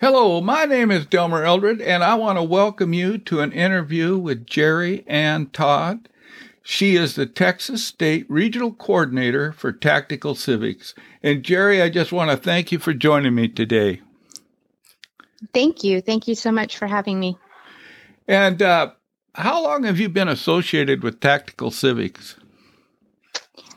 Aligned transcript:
Hello, 0.00 0.40
my 0.40 0.64
name 0.64 0.92
is 0.92 1.06
Delmer 1.06 1.42
Eldred, 1.42 1.80
and 1.80 2.04
I 2.04 2.14
want 2.14 2.38
to 2.38 2.42
welcome 2.44 2.92
you 2.92 3.18
to 3.18 3.40
an 3.40 3.50
interview 3.50 4.16
with 4.16 4.46
Jeri 4.46 5.02
Ann 5.08 5.46
Tod. 5.46 6.08
She 6.62 6.94
is 6.94 7.16
the 7.16 7.26
Texas 7.26 7.84
State 7.84 8.24
Regional 8.30 8.72
Coordinator 8.72 9.50
for 9.50 9.72
Tactical 9.72 10.36
Civics. 10.36 10.94
And 11.20 11.42
Jeri, 11.42 11.82
I 11.82 11.88
just 11.88 12.12
want 12.12 12.30
to 12.30 12.36
thank 12.36 12.70
you 12.70 12.78
for 12.78 12.94
joining 12.94 13.34
me 13.34 13.48
today. 13.48 14.00
Thank 15.52 15.82
you. 15.82 16.00
Thank 16.00 16.28
you 16.28 16.36
so 16.36 16.52
much 16.52 16.76
for 16.76 16.86
having 16.86 17.18
me. 17.18 17.36
And 18.28 18.62
uh, 18.62 18.92
how 19.34 19.64
long 19.64 19.82
have 19.82 19.98
you 19.98 20.08
been 20.08 20.28
associated 20.28 21.02
with 21.02 21.18
Tactical 21.18 21.72
Civics? 21.72 22.36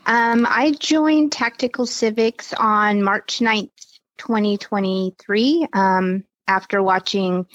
Um, 0.05 0.45
I 0.47 0.73
joined 0.79 1.31
Tactical 1.31 1.87
Civics 1.87 2.53
on 2.59 3.01
March 3.01 3.39
9th, 3.39 3.80
2023, 4.21 5.67
um, 5.73 6.23
after 6.47 6.83
watching 6.83 7.47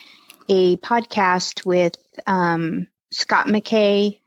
a 0.48 0.76
podcast 0.78 1.64
with 1.64 1.94
um, 2.26 2.88
Scott 3.12 3.46
McKay, 3.46 4.18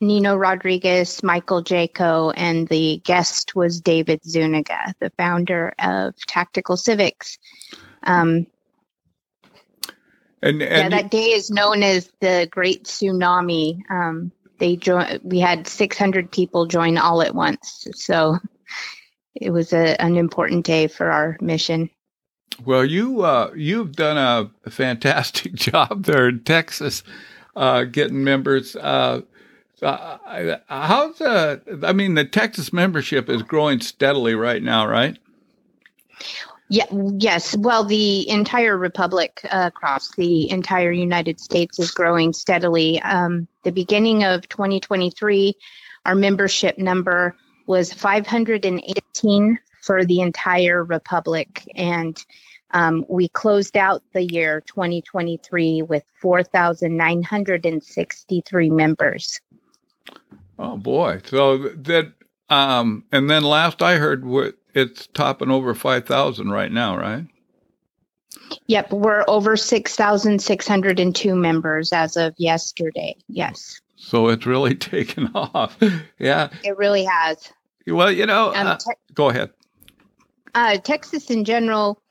Nino 0.00 0.34
Rodriguez, 0.34 1.22
Michael 1.22 1.62
Jaco, 1.62 2.32
and 2.36 2.66
the 2.66 3.00
guest 3.04 3.54
was 3.54 3.80
David 3.80 4.24
Zuniga, 4.24 4.92
the 4.98 5.12
founder 5.16 5.72
of 5.78 6.14
Tactical 6.26 6.76
Civics. 6.76 7.38
Um, 8.02 8.48
and, 10.42 10.60
and 10.60 10.60
yeah, 10.62 10.88
that 10.88 11.12
day 11.12 11.30
is 11.30 11.48
known 11.48 11.84
as 11.84 12.10
the 12.20 12.48
Great 12.50 12.84
Tsunami. 12.84 13.78
Um, 13.88 14.32
they 14.58 14.74
joined. 14.74 15.20
We 15.22 15.38
had 15.38 15.68
600 15.68 16.32
people 16.32 16.66
join 16.66 16.98
all 16.98 17.22
at 17.22 17.36
once, 17.36 17.86
so 17.94 18.38
it 19.40 19.50
was 19.50 19.72
a, 19.72 20.00
an 20.00 20.16
important 20.16 20.66
day 20.66 20.86
for 20.86 21.10
our 21.10 21.36
mission. 21.40 21.90
Well, 22.64 22.84
you 22.84 23.22
uh, 23.22 23.52
you've 23.54 23.94
done 23.94 24.16
a 24.16 24.70
fantastic 24.70 25.54
job 25.54 26.04
there 26.04 26.28
in 26.28 26.44
Texas, 26.44 27.02
uh, 27.56 27.84
getting 27.84 28.24
members. 28.24 28.76
Uh, 28.76 29.22
uh 29.80 30.56
how's 30.66 31.20
uh, 31.20 31.58
I 31.84 31.92
mean, 31.92 32.14
the 32.14 32.24
Texas 32.24 32.72
membership 32.72 33.28
is 33.28 33.42
growing 33.42 33.80
steadily 33.80 34.34
right 34.34 34.62
now, 34.62 34.86
right? 34.86 35.18
Yeah, 36.70 36.84
yes. 36.90 37.56
Well, 37.56 37.84
the 37.84 38.28
entire 38.28 38.76
republic 38.76 39.40
uh, 39.50 39.70
across 39.72 40.14
the 40.16 40.50
entire 40.50 40.92
United 40.92 41.40
States 41.40 41.78
is 41.78 41.90
growing 41.90 42.34
steadily. 42.34 43.00
Um, 43.02 43.48
the 43.62 43.72
beginning 43.72 44.24
of 44.24 44.46
2023, 44.48 45.54
our 46.04 46.14
membership 46.14 46.76
number 46.76 47.34
was 47.68 47.92
518 47.92 49.58
for 49.82 50.04
the 50.04 50.20
entire 50.20 50.82
republic, 50.82 51.70
and 51.76 52.20
um, 52.72 53.04
we 53.08 53.28
closed 53.28 53.76
out 53.76 54.02
the 54.12 54.24
year 54.24 54.62
2023 54.62 55.82
with 55.82 56.02
4,963 56.20 58.70
members. 58.70 59.40
Oh 60.58 60.76
boy! 60.76 61.20
So 61.24 61.68
that, 61.68 62.12
um, 62.48 63.04
and 63.12 63.30
then 63.30 63.44
last 63.44 63.80
I 63.82 63.96
heard, 63.96 64.24
it's 64.74 65.06
topping 65.08 65.50
over 65.50 65.74
5,000 65.74 66.50
right 66.50 66.72
now, 66.72 66.96
right? 66.96 67.26
Yep, 68.66 68.92
we're 68.92 69.24
over 69.28 69.56
6,602 69.56 71.34
members 71.34 71.92
as 71.92 72.16
of 72.16 72.34
yesterday. 72.38 73.16
Yes. 73.28 73.80
So 73.96 74.28
it's 74.28 74.46
really 74.46 74.74
taken 74.74 75.30
off. 75.34 75.76
yeah. 76.18 76.48
It 76.64 76.76
really 76.76 77.04
has. 77.04 77.52
Well, 77.94 78.12
you 78.12 78.26
know, 78.26 78.54
um, 78.54 78.66
uh, 78.66 78.78
go 79.14 79.30
ahead. 79.30 79.50
Uh, 80.54 80.78
Texas 80.78 81.30
in 81.30 81.44
general, 81.44 82.02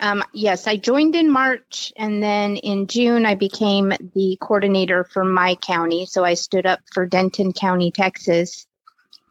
um, 0.00 0.22
yes, 0.32 0.66
I 0.66 0.76
joined 0.76 1.14
in 1.14 1.30
March 1.30 1.92
and 1.96 2.22
then 2.22 2.56
in 2.56 2.86
June 2.86 3.24
I 3.24 3.34
became 3.34 3.92
the 4.14 4.36
coordinator 4.40 5.04
for 5.04 5.24
my 5.24 5.54
county. 5.54 6.06
So 6.06 6.24
I 6.24 6.34
stood 6.34 6.66
up 6.66 6.80
for 6.92 7.06
Denton 7.06 7.52
County, 7.52 7.90
Texas. 7.90 8.66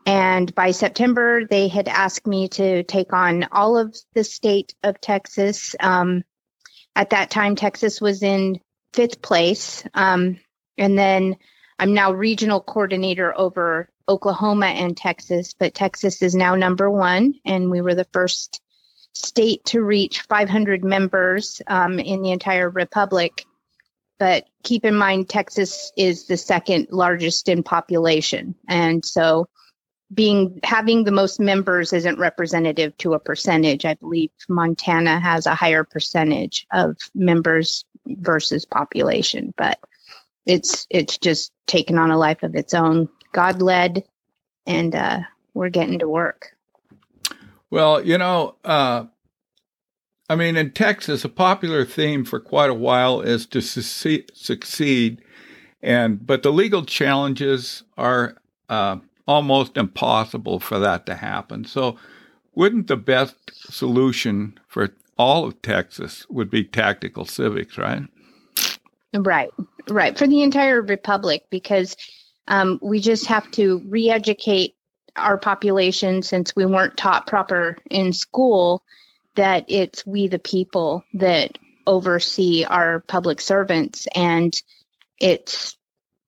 And 0.06 0.54
by 0.54 0.72
September, 0.72 1.46
they 1.46 1.68
had 1.68 1.88
asked 1.88 2.28
me 2.28 2.50
to 2.50 2.84
take 2.84 3.14
on 3.14 3.48
all 3.52 3.78
of 3.78 3.96
the 4.14 4.24
state 4.24 4.74
of 4.84 5.00
Texas. 5.00 5.76
Um, 5.80 6.24
at 6.96 7.12
that 7.12 7.30
time, 7.30 7.56
Texas 7.56 8.02
was 8.02 8.24
in 8.24 8.60
fifth 8.94 9.22
place. 9.22 9.84
Um, 9.94 10.40
and 10.78 10.98
then 10.98 11.38
I'm 11.80 11.94
now 11.94 12.12
regional 12.12 12.62
coordinator 12.62 13.38
over 13.38 13.90
Oklahoma 14.10 14.68
and 14.68 14.96
Texas, 14.98 15.54
but 15.58 15.74
Texas 15.74 16.22
is 16.22 16.36
now 16.36 16.56
number 16.56 16.90
one. 16.90 17.36
And 17.46 17.70
we 17.70 17.82
were 17.82 17.96
the 17.96 18.08
first 18.12 18.62
state 19.14 19.64
to 19.66 19.82
reach 19.82 20.22
500 20.22 20.84
members 20.84 21.62
um, 21.68 22.00
in 22.00 22.22
the 22.22 22.32
entire 22.32 22.70
republic. 22.70 23.46
But 24.20 24.46
keep 24.64 24.86
in 24.86 24.96
mind, 24.96 25.30
Texas 25.30 25.92
is 25.98 26.28
the 26.28 26.38
second 26.38 26.88
largest 26.92 27.50
in 27.50 27.64
population. 27.64 28.56
And 28.68 29.04
so 29.04 29.48
being 30.14 30.60
having 30.64 31.04
the 31.04 31.12
most 31.12 31.40
members 31.40 31.94
isn't 31.94 32.20
representative 32.20 32.96
to 32.98 33.14
a 33.14 33.20
percentage. 33.20 33.86
I 33.86 33.96
believe 33.96 34.32
Montana 34.50 35.20
has 35.20 35.46
a 35.46 35.56
higher 35.56 35.84
percentage 35.84 36.68
of 36.72 36.98
members 37.16 37.86
versus 38.06 38.66
population, 38.66 39.54
but 39.58 39.80
it's 40.46 40.86
it's 40.90 41.18
just 41.18 41.52
taken 41.68 41.98
on 41.98 42.12
a 42.12 42.18
life 42.18 42.44
of 42.44 42.56
its 42.56 42.74
own. 42.74 43.10
God 43.34 43.62
led, 43.62 44.04
and 44.66 44.96
uh, 44.96 45.20
we're 45.54 45.70
getting 45.70 46.00
to 46.00 46.08
work. 46.08 46.56
Well, 47.70 48.06
you 48.06 48.18
know, 48.18 48.56
uh, 48.64 49.06
I 50.30 50.36
mean, 50.36 50.56
in 50.56 50.72
Texas, 50.72 51.26
a 51.26 51.30
popular 51.30 51.86
theme 51.86 52.24
for 52.24 52.40
quite 52.40 52.70
a 52.70 52.76
while 52.76 53.20
is 53.20 53.46
to 53.48 53.62
succeed, 53.62 55.22
and 55.82 56.26
but 56.26 56.44
the 56.44 56.52
legal 56.52 56.86
challenges 56.86 57.84
are. 57.98 58.38
Uh, 58.70 58.98
almost 59.28 59.78
impossible 59.78 60.60
for 60.60 60.80
that 60.80 61.06
to 61.06 61.16
happen. 61.16 61.66
So, 61.66 61.98
wouldn't 62.56 62.88
the 62.88 62.98
best 62.98 63.36
solution 63.72 64.60
for 64.68 64.90
all 65.18 65.46
of 65.46 65.62
Texas 65.62 66.26
would 66.30 66.50
be 66.50 66.64
tactical 66.64 67.26
civics, 67.26 67.78
right? 67.78 68.04
Right, 69.14 69.50
right. 69.90 70.18
For 70.18 70.28
the 70.28 70.42
entire 70.42 70.82
republic, 70.82 71.46
because 71.50 71.96
um, 72.48 72.80
we 72.82 73.00
just 73.00 73.28
have 73.28 73.50
to 73.52 73.82
re 73.88 74.10
educate 74.10 74.76
our 75.16 75.38
population 75.38 76.22
since 76.22 76.56
we 76.56 76.66
weren't 76.66 76.98
taught 76.98 77.28
proper 77.28 77.78
in 77.90 78.14
school 78.14 78.84
that 79.36 79.66
it's 79.68 80.06
we 80.06 80.28
the 80.28 80.40
people 80.40 81.04
that 81.14 81.58
oversee 81.86 82.64
our 82.64 83.02
public 83.02 83.42
servants 83.42 84.08
and 84.16 84.62
it's 85.20 85.78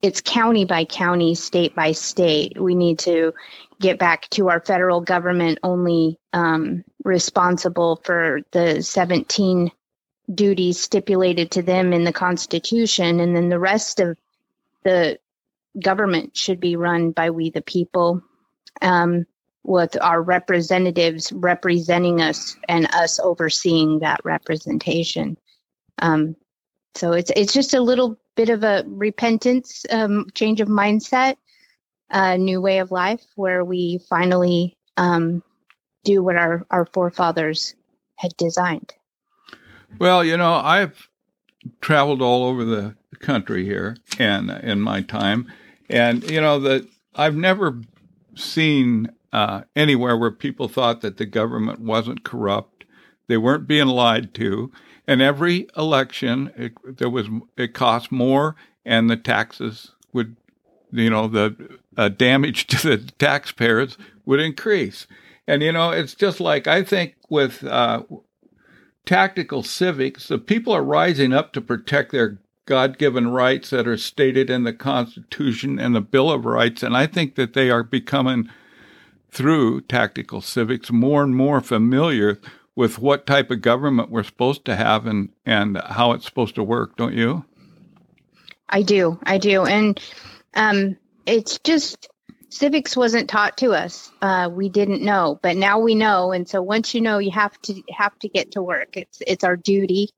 it's 0.02 0.22
county 0.22 0.66
by 0.66 0.86
county, 0.86 1.34
state 1.34 1.74
by 1.74 1.94
state. 1.94 2.62
We 2.62 2.75
need 2.75 3.00
to 3.00 3.34
get 3.81 3.98
back 3.98 4.30
to 4.31 4.50
our 4.50 4.59
federal 4.59 5.02
government 5.02 5.59
only 5.64 6.20
um, 6.31 6.84
responsible 7.04 8.00
for 8.04 8.42
the 8.52 8.84
17 8.84 9.72
duties 10.31 10.80
stipulated 10.80 11.52
to 11.52 11.64
them 11.64 11.92
in 11.92 12.04
the 12.04 12.14
Constitution, 12.14 13.20
and 13.20 13.36
then 13.36 13.50
the 13.50 13.59
rest 13.59 14.00
of 14.00 14.16
the 14.84 15.18
government 15.80 16.36
should 16.38 16.59
be 16.59 16.75
run 16.75 17.12
by 17.12 17.30
we 17.30 17.50
the 17.50 17.62
people, 17.62 18.22
um, 18.81 19.25
with 19.63 19.97
our 20.02 20.22
representatives 20.22 21.31
representing 21.31 22.22
us 22.22 22.56
and 22.68 22.88
us 22.94 23.19
overseeing 23.19 24.00
that 24.00 24.22
representation. 24.24 25.38
Um, 26.00 26.36
so 26.94 27.13
it's 27.13 27.31
it's 27.36 27.53
just 27.53 27.74
a 27.74 27.81
little 27.81 28.18
bit 28.36 28.50
of 28.50 28.63
a 28.63 28.84
repentance, 28.86 29.86
um, 29.90 30.28
change 30.34 30.62
of 30.62 30.68
mindset, 30.68 31.36
a 32.09 32.38
new 32.38 32.62
way 32.62 32.80
of 32.80 32.92
life 32.92 33.24
where 33.36 33.63
we 33.63 34.00
finally 34.09 34.78
um, 34.97 35.44
do 36.03 36.24
what 36.24 36.36
our, 36.36 36.66
our 36.69 36.86
forefathers 36.86 37.75
had 38.16 38.36
designed. 38.38 38.94
Well, 40.00 40.24
you 40.24 40.38
know, 40.38 40.53
I've 40.53 41.09
traveled 41.81 42.22
all 42.22 42.45
over 42.45 42.63
the 42.63 42.95
country 43.19 43.66
here 43.66 43.98
and 44.19 44.51
in 44.51 44.81
my 44.81 45.01
time, 45.01 45.51
and 45.90 46.30
you 46.30 46.42
know 46.42 46.60
that 46.60 46.88
I've 47.16 47.36
never 47.36 47.82
seen 48.36 49.10
uh, 49.32 49.62
anywhere 49.76 50.18
where 50.18 50.32
people 50.32 50.68
thought 50.68 51.02
that 51.02 51.18
the 51.18 51.26
government 51.26 51.80
wasn't 51.80 52.24
corrupt, 52.24 52.86
they 53.28 53.38
weren't 53.38 53.68
being 53.68 53.88
lied 53.88 54.34
to, 54.36 54.72
and 55.08 55.22
every 55.22 55.68
election, 55.76 56.52
it, 56.56 56.98
there 56.98 57.10
was 57.10 57.28
it 57.58 57.74
cost 57.74 58.12
more, 58.12 58.56
and 58.86 59.10
the 59.10 59.18
taxes 59.18 59.92
would, 60.14 60.36
you 60.92 61.10
know, 61.10 61.28
the 61.28 61.80
uh, 61.98 62.10
damage 62.10 62.68
to 62.68 62.88
the 62.88 62.98
taxpayers 63.20 63.98
would 64.26 64.40
increase. 64.40 65.08
And 65.48 65.62
you 65.62 65.72
know, 65.72 65.92
it's 65.92 66.16
just 66.16 66.40
like 66.40 66.68
I 66.68 66.84
think 66.84 67.16
with 67.30 67.64
uh, 67.64 68.04
tactical 69.06 69.64
civics, 69.64 70.28
the 70.28 70.38
people 70.38 70.74
are 70.74 70.84
rising 70.84 71.34
up 71.34 71.54
to 71.54 71.62
protect 71.62 72.12
their 72.12 72.40
God 72.65 72.97
given 72.97 73.27
rights 73.27 73.69
that 73.69 73.88
are 73.88 73.97
stated 73.97 74.50
in 74.50 74.63
the 74.63 74.73
Constitution 74.73 75.79
and 75.79 75.95
the 75.95 76.01
Bill 76.01 76.31
of 76.31 76.45
Rights. 76.45 76.83
And 76.83 76.97
I 76.97 77.07
think 77.07 77.35
that 77.35 77.53
they 77.53 77.69
are 77.69 77.83
becoming, 77.83 78.50
through 79.29 79.81
tactical 79.81 80.41
civics, 80.41 80.91
more 80.91 81.23
and 81.23 81.35
more 81.35 81.62
familiar 81.62 82.39
with 82.75 83.00
what 83.00 83.25
type 83.25 83.51
of 83.51 83.62
government 83.62 84.09
we're 84.09 84.23
supposed 84.23 84.65
to 84.65 84.75
have 84.75 85.06
and 85.06 85.29
and 85.45 85.77
how 85.77 86.12
it's 86.12 86.25
supposed 86.25 86.56
to 86.56 86.63
work, 86.63 86.97
don't 86.97 87.13
you? 87.13 87.45
I 88.69 88.81
do, 88.81 89.19
I 89.23 89.38
do, 89.38 89.65
and 89.65 90.00
um, 90.56 90.97
it's 91.25 91.59
just 91.59 92.09
civics 92.50 92.97
wasn't 92.97 93.29
taught 93.29 93.57
to 93.57 93.71
us. 93.71 94.12
Uh, 94.21 94.50
we 94.51 94.69
didn't 94.69 95.01
know, 95.01 95.39
but 95.41 95.56
now 95.56 95.79
we 95.79 95.95
know, 95.95 96.31
and 96.31 96.47
so 96.47 96.62
once 96.62 96.94
you 96.94 97.01
know, 97.01 97.19
you 97.19 97.31
have 97.31 97.62
to 97.63 97.81
have 97.95 98.17
to 98.19 98.29
get 98.29 98.51
to 98.51 98.62
work. 98.62 98.97
It's 98.97 99.21
it's 99.25 99.44
our 99.44 99.56
duty. 99.56 100.09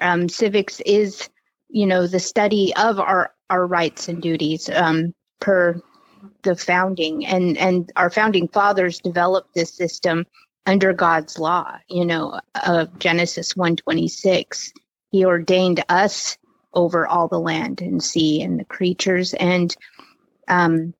Um, 0.00 0.28
civics 0.28 0.80
is, 0.80 1.28
you 1.72 1.86
know, 1.86 2.06
the 2.06 2.20
study 2.20 2.72
of 2.76 3.00
our 3.00 3.32
our 3.50 3.66
rights 3.66 4.08
and 4.08 4.22
duties 4.22 4.70
um, 4.70 5.14
per 5.40 5.80
the 6.42 6.54
founding, 6.54 7.26
and 7.26 7.56
and 7.58 7.90
our 7.96 8.10
founding 8.10 8.48
fathers 8.48 8.98
developed 8.98 9.54
this 9.54 9.74
system 9.74 10.26
under 10.66 10.92
God's 10.92 11.38
law. 11.38 11.78
You 11.88 12.04
know, 12.04 12.38
of 12.66 12.98
Genesis 12.98 13.56
one 13.56 13.76
twenty 13.76 14.08
six. 14.08 14.72
He 15.10 15.24
ordained 15.24 15.84
us 15.88 16.38
over 16.74 17.06
all 17.06 17.28
the 17.28 17.40
land 17.40 17.80
and 17.82 18.02
sea 18.02 18.42
and 18.42 18.58
the 18.58 18.64
creatures 18.64 19.34
and 19.34 19.74
um, 20.48 20.94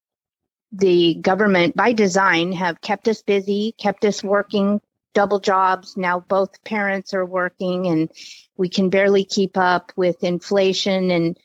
the 0.73 1.15
government 1.15 1.77
by 1.77 1.93
design 1.93 2.53
have 2.53 2.81
kept 2.81 3.09
us 3.09 3.23
busy 3.23 3.75
kept 3.79 4.05
us 4.05 4.23
working 4.23 4.81
double 5.15 5.39
jobs 5.39 5.97
now 5.97 6.21
both 6.21 6.63
parents 6.65 7.13
are 7.13 7.27
working 7.27 7.87
and 7.87 8.11
we 8.63 8.69
can 8.69 8.91
barely 8.91 9.25
keep 9.25 9.57
up 9.57 9.91
with 9.97 10.23
inflation 10.23 11.11
and 11.11 11.37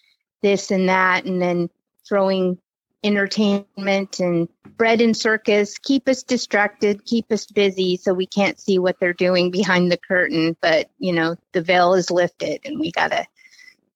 this 0.44 0.70
and 0.70 0.88
that 0.88 1.26
and 1.26 1.42
then 1.42 1.68
throwing 2.08 2.60
entertainment 3.04 4.20
and 4.20 4.48
bread 4.78 5.02
and 5.02 5.18
circus. 5.18 5.80
Keep 5.80 6.08
us 6.10 6.22
distracted 6.22 7.06
keep 7.06 7.32
us 7.32 7.48
busy 7.48 7.98
so 7.98 8.14
we 8.14 8.28
can't 8.28 8.60
see 8.60 8.78
what 8.78 9.00
they're 9.00 9.14
doing 9.14 9.50
behind 9.50 9.92
the 9.92 9.98
curtain 9.98 10.56
but 10.62 10.92
you 11.00 11.12
know 11.12 11.36
the 11.54 11.64
veil 11.64 11.96
is 11.96 12.12
lifted 12.12 12.62
and 12.66 12.80
we 12.80 12.92
got 12.92 13.10
to 13.10 13.26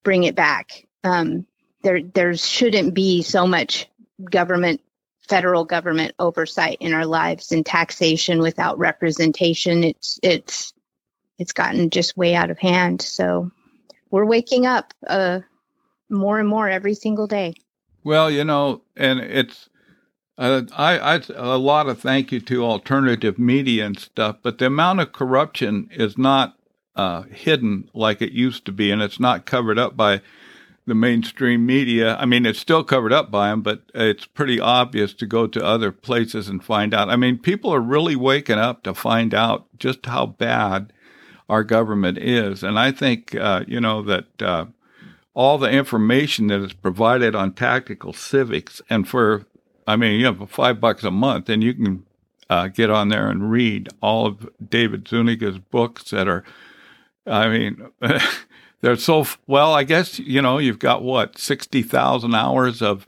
bring 0.02 0.24
it 0.24 0.34
back. 0.34 0.88
Um, 1.04 1.46
there 1.84 2.02
there 2.02 2.36
shouldn't 2.36 2.96
be 2.96 3.22
so 3.22 3.46
much 3.46 3.88
government 4.32 4.82
federal 5.30 5.64
government 5.64 6.16
oversight 6.18 6.78
in 6.80 6.96
our 6.96 7.06
lives 7.06 7.52
and 7.52 7.64
taxation 7.64 8.40
without 8.40 8.80
representation. 8.80 9.84
It's 9.84 10.20
it's 10.24 10.74
it's 11.38 11.54
gotten 11.54 11.90
just 11.90 12.18
way 12.18 12.36
out 12.36 12.50
of 12.50 12.60
hand 12.60 13.02
so 13.02 13.52
we're 14.10 14.26
waking 14.26 14.66
up 14.66 14.94
uh, 15.08 15.40
more 16.10 16.40
and 16.40 16.48
more 16.48 16.70
every 16.70 16.94
single 16.94 17.28
day 17.28 17.54
well 18.04 18.30
you 18.30 18.44
know 18.44 18.82
and 18.96 19.20
it's 19.20 19.70
uh, 20.38 20.64
I, 20.76 20.98
I 20.98 21.22
a 21.36 21.58
lot 21.58 21.88
of 21.88 22.00
thank 22.00 22.32
you 22.32 22.40
to 22.40 22.66
alternative 22.66 23.38
media 23.38 23.86
and 23.86 24.00
stuff, 24.00 24.38
but 24.42 24.58
the 24.58 24.66
amount 24.66 25.00
of 25.00 25.12
corruption 25.12 25.88
is 25.92 26.18
not 26.18 26.58
uh, 26.96 27.24
hidden 27.24 27.90
like 27.94 28.24
it 28.24 28.32
used 28.32 28.66
to 28.66 28.72
be, 28.72 28.90
and 28.90 29.04
it's 29.04 29.20
not 29.20 29.46
covered 29.46 29.78
up 29.78 29.96
by 29.96 30.22
the 30.88 30.96
mainstream 30.96 31.66
media. 31.66 32.16
I 32.16 32.26
mean, 32.26 32.46
it's 32.46 32.60
still 32.60 32.84
covered 32.84 33.14
up 33.14 33.30
by 33.30 33.50
them, 33.50 33.62
but 33.62 33.84
it's 33.94 34.26
pretty 34.26 34.60
obvious 34.60 35.14
to 35.14 35.26
go 35.26 35.46
to 35.48 35.64
other 35.64 35.92
places 35.92 36.50
and 36.50 36.64
find 36.64 36.94
out. 36.94 37.10
I 37.10 37.18
mean, 37.18 37.38
people 37.38 37.72
are 37.72 37.80
really 37.80 38.16
waking 38.16 38.58
up 38.58 38.84
to 38.84 38.96
find 38.96 39.36
out 39.36 39.68
just 39.78 40.08
how 40.08 40.26
bad 40.26 40.92
our 41.52 41.66
government 41.66 42.18
is. 42.18 42.64
And 42.64 42.80
I 42.80 42.94
think, 42.94 43.36
uh, 43.36 43.66
you 43.68 43.82
know, 43.82 44.02
that 44.04 44.42
uh, 44.42 44.66
all 45.34 45.58
the 45.58 45.70
information 45.70 46.48
that 46.48 46.62
is 46.62 46.72
provided 46.72 47.36
on 47.36 47.52
tactical 47.52 48.14
civics 48.14 48.82
and 48.90 49.06
for, 49.06 49.46
I 49.86 49.98
mean, 49.98 50.18
you 50.18 50.28
have 50.28 50.50
five 50.50 50.80
bucks 50.80 51.04
a 51.04 51.12
month 51.12 51.50
and 51.50 51.62
you 51.62 51.74
can 51.74 52.06
uh, 52.50 52.70
get 52.70 52.90
on 52.90 53.10
there 53.10 53.30
and 53.30 53.52
read 53.52 53.90
all 54.02 54.26
of 54.26 54.50
David 54.66 55.04
Zuniga's 55.04 55.60
books 55.60 56.12
that 56.12 56.30
are, 56.30 56.46
I 57.28 57.50
mean, 57.50 57.86
they're 58.82 58.96
so 58.96 59.26
well. 59.46 59.74
I 59.74 59.84
guess 59.84 60.20
you 60.20 60.42
know 60.42 60.58
you've 60.58 60.80
got 60.80 61.04
what 61.04 61.38
sixty 61.38 61.84
thousand 61.84 62.34
hours 62.34 62.82
of 62.82 63.08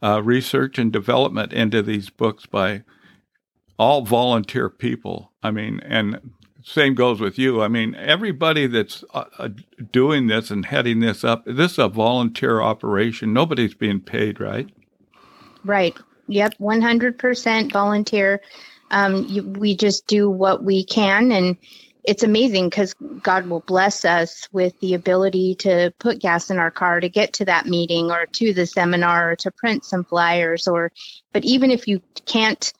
uh, 0.00 0.22
research 0.22 0.78
and 0.78 0.92
development 0.92 1.52
into 1.52 1.82
these 1.82 2.08
books 2.08 2.46
by 2.46 2.84
all 3.78 4.02
volunteer 4.02 4.70
people. 4.70 5.32
I 5.42 5.50
mean, 5.50 5.80
and 5.84 6.20
same 6.68 6.94
goes 6.94 7.20
with 7.20 7.38
you. 7.38 7.62
I 7.62 7.68
mean, 7.68 7.94
everybody 7.94 8.66
that's 8.66 9.04
uh, 9.14 9.24
uh 9.38 9.48
doing 9.90 10.26
this 10.26 10.50
and 10.50 10.66
heading 10.66 11.00
this 11.00 11.24
up, 11.24 11.44
this 11.46 11.72
is 11.72 11.78
a 11.78 11.88
volunteer 11.88 12.60
operation. 12.60 13.32
Nobody's 13.32 13.74
being 13.74 14.00
paid, 14.00 14.40
right? 14.40 14.68
Right. 15.64 15.96
Yep. 16.28 16.54
One 16.58 16.82
hundred 16.82 17.18
percent 17.18 17.72
volunteer. 17.72 18.40
Um, 18.90 19.26
you, 19.26 19.42
we 19.42 19.76
just 19.76 20.06
do 20.06 20.30
what 20.30 20.64
we 20.64 20.84
can 20.84 21.30
and 21.30 21.58
it's 22.08 22.22
amazing 22.22 22.70
because 22.70 22.94
God 23.22 23.48
will 23.48 23.60
bless 23.60 24.06
us 24.06 24.48
with 24.50 24.72
the 24.80 24.94
ability 24.94 25.56
to 25.56 25.92
put 25.98 26.20
gas 26.20 26.50
in 26.50 26.58
our 26.58 26.70
car 26.70 27.00
to 27.00 27.08
get 27.10 27.34
to 27.34 27.44
that 27.44 27.66
meeting 27.66 28.10
or 28.10 28.24
to 28.24 28.54
the 28.54 28.64
seminar 28.64 29.32
or 29.32 29.36
to 29.36 29.50
print 29.50 29.84
some 29.84 30.04
flyers 30.04 30.66
or 30.66 30.90
but 31.34 31.44
even 31.44 31.70
if 31.70 31.86
you 31.86 32.00
can't 32.24 32.72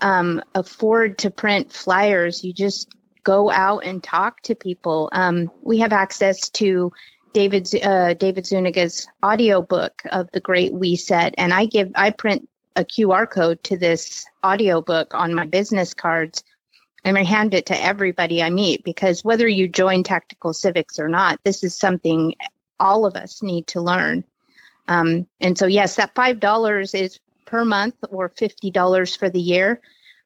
um, 0.00 0.42
afford 0.54 1.16
to 1.16 1.30
print 1.30 1.72
flyers 1.72 2.44
you 2.44 2.52
just 2.52 2.94
go 3.24 3.50
out 3.50 3.84
and 3.84 4.02
talk 4.02 4.40
to 4.42 4.54
people 4.54 5.08
um, 5.12 5.50
we 5.62 5.78
have 5.78 5.92
access 5.92 6.48
to 6.50 6.92
David 7.32 7.68
uh, 7.82 8.14
David 8.14 8.44
Zuniga's 8.44 9.08
audio 9.22 9.60
book 9.60 10.02
of 10.12 10.30
the 10.32 10.40
Great 10.40 10.72
We 10.72 10.94
Set 10.94 11.34
and 11.36 11.52
I 11.52 11.66
give 11.66 11.90
I 11.94 12.10
print 12.10 12.48
a 12.76 12.84
QR 12.84 13.28
code 13.28 13.62
to 13.64 13.76
this 13.76 14.24
audio 14.42 14.80
book 14.80 15.14
on 15.14 15.34
my 15.34 15.46
business 15.46 15.94
cards 15.94 16.44
and 17.04 17.18
I 17.18 17.22
hand 17.22 17.54
it 17.54 17.66
to 17.66 17.80
everybody 17.80 18.42
I 18.42 18.50
meet 18.50 18.82
because 18.82 19.24
whether 19.24 19.46
you 19.46 19.68
join 19.68 20.02
tactical 20.02 20.52
civics 20.54 20.98
or 20.98 21.08
not, 21.08 21.38
this 21.44 21.62
is 21.62 21.76
something 21.76 22.34
all 22.80 23.04
of 23.04 23.14
us 23.14 23.42
need 23.42 23.66
to 23.68 23.80
learn. 23.80 24.24
Um, 24.88 25.26
and 25.40 25.56
so, 25.56 25.66
yes, 25.66 25.96
that 25.96 26.14
$5 26.14 27.00
is 27.00 27.20
per 27.44 27.64
month 27.64 27.94
or 28.08 28.30
$50 28.30 29.18
for 29.18 29.28
the 29.28 29.40
year. 29.40 29.80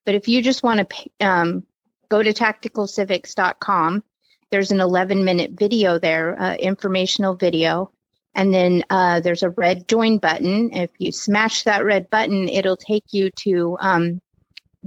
But 0.05 0.15
if 0.15 0.29
you 0.29 0.41
just 0.41 0.62
want 0.62 0.89
to 0.89 1.11
um, 1.21 1.67
go 2.09 2.23
to 2.23 2.33
tacticalcivics.com, 2.33 4.03
there's 4.51 4.71
an 4.71 4.81
11 4.81 5.25
minute 5.25 5.53
video 5.53 5.99
there, 5.99 6.41
uh, 6.41 6.55
informational 6.55 7.35
video. 7.35 7.91
And 8.35 8.55
then 8.55 8.85
uh, 8.89 9.21
there's 9.21 9.43
a 9.43 9.51
red 9.51 9.89
join 9.89 10.19
button. 10.19 10.73
If 10.73 10.91
you 10.99 11.13
smash 11.13 11.65
that 11.65 11.85
red 11.85 12.09
button, 12.09 12.49
it'll 12.49 12.77
take 12.77 13.05
you 13.11 13.31
to 13.43 13.77
um, 13.81 14.21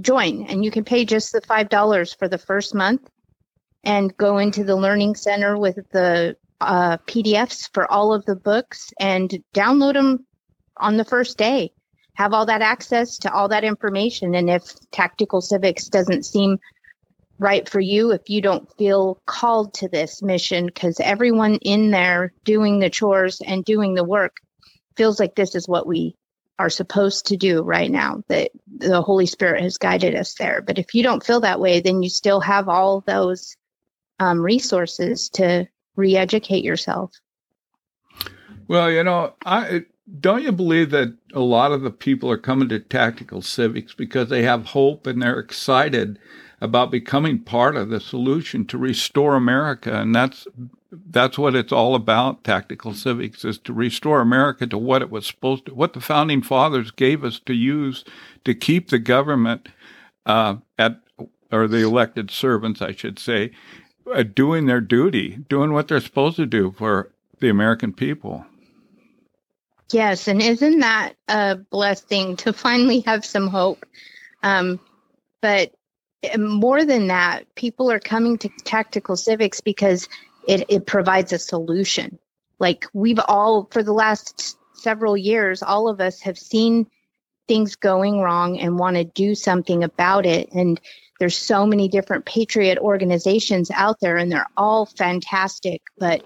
join 0.00 0.46
and 0.46 0.64
you 0.64 0.70
can 0.70 0.84
pay 0.84 1.04
just 1.04 1.32
the 1.32 1.40
$5 1.40 2.18
for 2.18 2.28
the 2.28 2.38
first 2.38 2.74
month 2.74 3.08
and 3.84 4.16
go 4.16 4.38
into 4.38 4.64
the 4.64 4.76
learning 4.76 5.16
center 5.16 5.58
with 5.58 5.76
the 5.90 6.36
uh, 6.60 6.96
PDFs 6.98 7.68
for 7.72 7.90
all 7.90 8.14
of 8.14 8.24
the 8.24 8.36
books 8.36 8.92
and 8.98 9.42
download 9.54 9.94
them 9.94 10.24
on 10.76 10.96
the 10.96 11.04
first 11.04 11.36
day. 11.36 11.72
Have 12.14 12.32
all 12.32 12.46
that 12.46 12.62
access 12.62 13.18
to 13.18 13.32
all 13.32 13.48
that 13.48 13.64
information. 13.64 14.34
And 14.34 14.48
if 14.48 14.62
tactical 14.90 15.40
civics 15.40 15.88
doesn't 15.88 16.24
seem 16.24 16.58
right 17.38 17.68
for 17.68 17.80
you, 17.80 18.12
if 18.12 18.28
you 18.28 18.40
don't 18.40 18.68
feel 18.76 19.20
called 19.26 19.74
to 19.74 19.88
this 19.88 20.22
mission, 20.22 20.66
because 20.66 21.00
everyone 21.00 21.56
in 21.56 21.90
there 21.90 22.32
doing 22.44 22.78
the 22.78 22.90
chores 22.90 23.40
and 23.44 23.64
doing 23.64 23.94
the 23.94 24.04
work 24.04 24.36
feels 24.96 25.18
like 25.18 25.34
this 25.34 25.54
is 25.54 25.68
what 25.68 25.86
we 25.86 26.16
are 26.58 26.70
supposed 26.70 27.26
to 27.26 27.36
do 27.36 27.62
right 27.62 27.90
now 27.90 28.22
that 28.28 28.50
the 28.78 29.02
holy 29.02 29.26
spirit 29.26 29.62
has 29.62 29.78
guided 29.78 30.14
us 30.14 30.34
there. 30.34 30.62
But 30.62 30.78
if 30.78 30.94
you 30.94 31.02
don't 31.02 31.24
feel 31.24 31.40
that 31.40 31.60
way 31.60 31.80
then 31.80 32.02
you 32.02 32.10
still 32.10 32.40
have 32.40 32.68
all 32.68 33.00
those 33.00 33.56
um, 34.20 34.40
resources 34.40 35.28
to 35.30 35.66
re-educate 35.96 36.64
yourself. 36.64 37.12
Well 38.68 38.90
you 38.90 39.02
know 39.02 39.34
i 39.44 39.84
don't 40.20 40.42
you 40.42 40.52
believe 40.52 40.90
that 40.90 41.16
a 41.32 41.40
lot 41.40 41.72
of 41.72 41.82
the 41.82 41.90
people 41.90 42.30
are 42.30 42.38
coming 42.38 42.68
to 42.68 42.78
tactical 42.78 43.42
civics 43.42 43.94
because 43.94 44.28
they 44.28 44.42
have 44.42 44.66
hope 44.66 45.06
and 45.06 45.20
they're 45.20 45.38
excited 45.38 46.18
about 46.62 46.90
becoming 46.90 47.38
part 47.38 47.76
of 47.76 47.88
the 47.88 48.00
solution 48.00 48.64
to 48.64 48.78
restore 48.78 49.34
america 49.34 49.94
and 49.94 50.14
that's 50.14 50.46
that's 50.92 51.38
what 51.38 51.54
it's 51.54 51.72
all 51.72 51.94
about. 51.94 52.44
Tactical 52.44 52.92
civics 52.92 53.44
is 53.44 53.58
to 53.58 53.72
restore 53.72 54.20
America 54.20 54.66
to 54.66 54.78
what 54.78 55.02
it 55.02 55.10
was 55.10 55.26
supposed 55.26 55.66
to, 55.66 55.74
what 55.74 55.94
the 55.94 56.00
founding 56.00 56.42
fathers 56.42 56.90
gave 56.90 57.24
us 57.24 57.40
to 57.46 57.54
use 57.54 58.04
to 58.44 58.54
keep 58.54 58.88
the 58.90 58.98
government 58.98 59.68
uh, 60.26 60.56
at, 60.78 61.00
or 61.50 61.66
the 61.66 61.82
elected 61.82 62.30
servants, 62.30 62.82
I 62.82 62.92
should 62.92 63.18
say, 63.18 63.52
uh, 64.12 64.22
doing 64.22 64.66
their 64.66 64.80
duty, 64.80 65.38
doing 65.48 65.72
what 65.72 65.88
they're 65.88 66.00
supposed 66.00 66.36
to 66.36 66.46
do 66.46 66.72
for 66.72 67.10
the 67.40 67.48
American 67.48 67.92
people. 67.92 68.44
Yes, 69.90 70.28
and 70.28 70.40
isn't 70.40 70.80
that 70.80 71.14
a 71.28 71.56
blessing 71.56 72.36
to 72.36 72.52
finally 72.52 73.00
have 73.00 73.24
some 73.24 73.48
hope? 73.48 73.84
Um, 74.42 74.80
but 75.40 75.72
more 76.38 76.84
than 76.84 77.08
that, 77.08 77.52
people 77.54 77.90
are 77.90 78.00
coming 78.00 78.38
to 78.38 78.48
tactical 78.64 79.16
civics 79.16 79.60
because 79.60 80.08
it, 80.46 80.64
it 80.68 80.86
provides 80.86 81.32
a 81.32 81.38
solution. 81.38 82.18
Like 82.58 82.86
we've 82.92 83.20
all, 83.28 83.68
for 83.70 83.82
the 83.82 83.92
last 83.92 84.56
several 84.74 85.16
years, 85.16 85.62
all 85.62 85.88
of 85.88 86.00
us 86.00 86.20
have 86.20 86.38
seen 86.38 86.86
things 87.48 87.74
going 87.76 88.20
wrong 88.20 88.58
and 88.58 88.78
want 88.78 88.96
to 88.96 89.04
do 89.04 89.34
something 89.34 89.82
about 89.82 90.26
it. 90.26 90.48
And 90.52 90.80
there's 91.18 91.36
so 91.36 91.66
many 91.66 91.88
different 91.88 92.24
patriot 92.24 92.78
organizations 92.78 93.70
out 93.72 94.00
there, 94.00 94.16
and 94.16 94.30
they're 94.30 94.48
all 94.56 94.86
fantastic, 94.86 95.82
but 95.98 96.24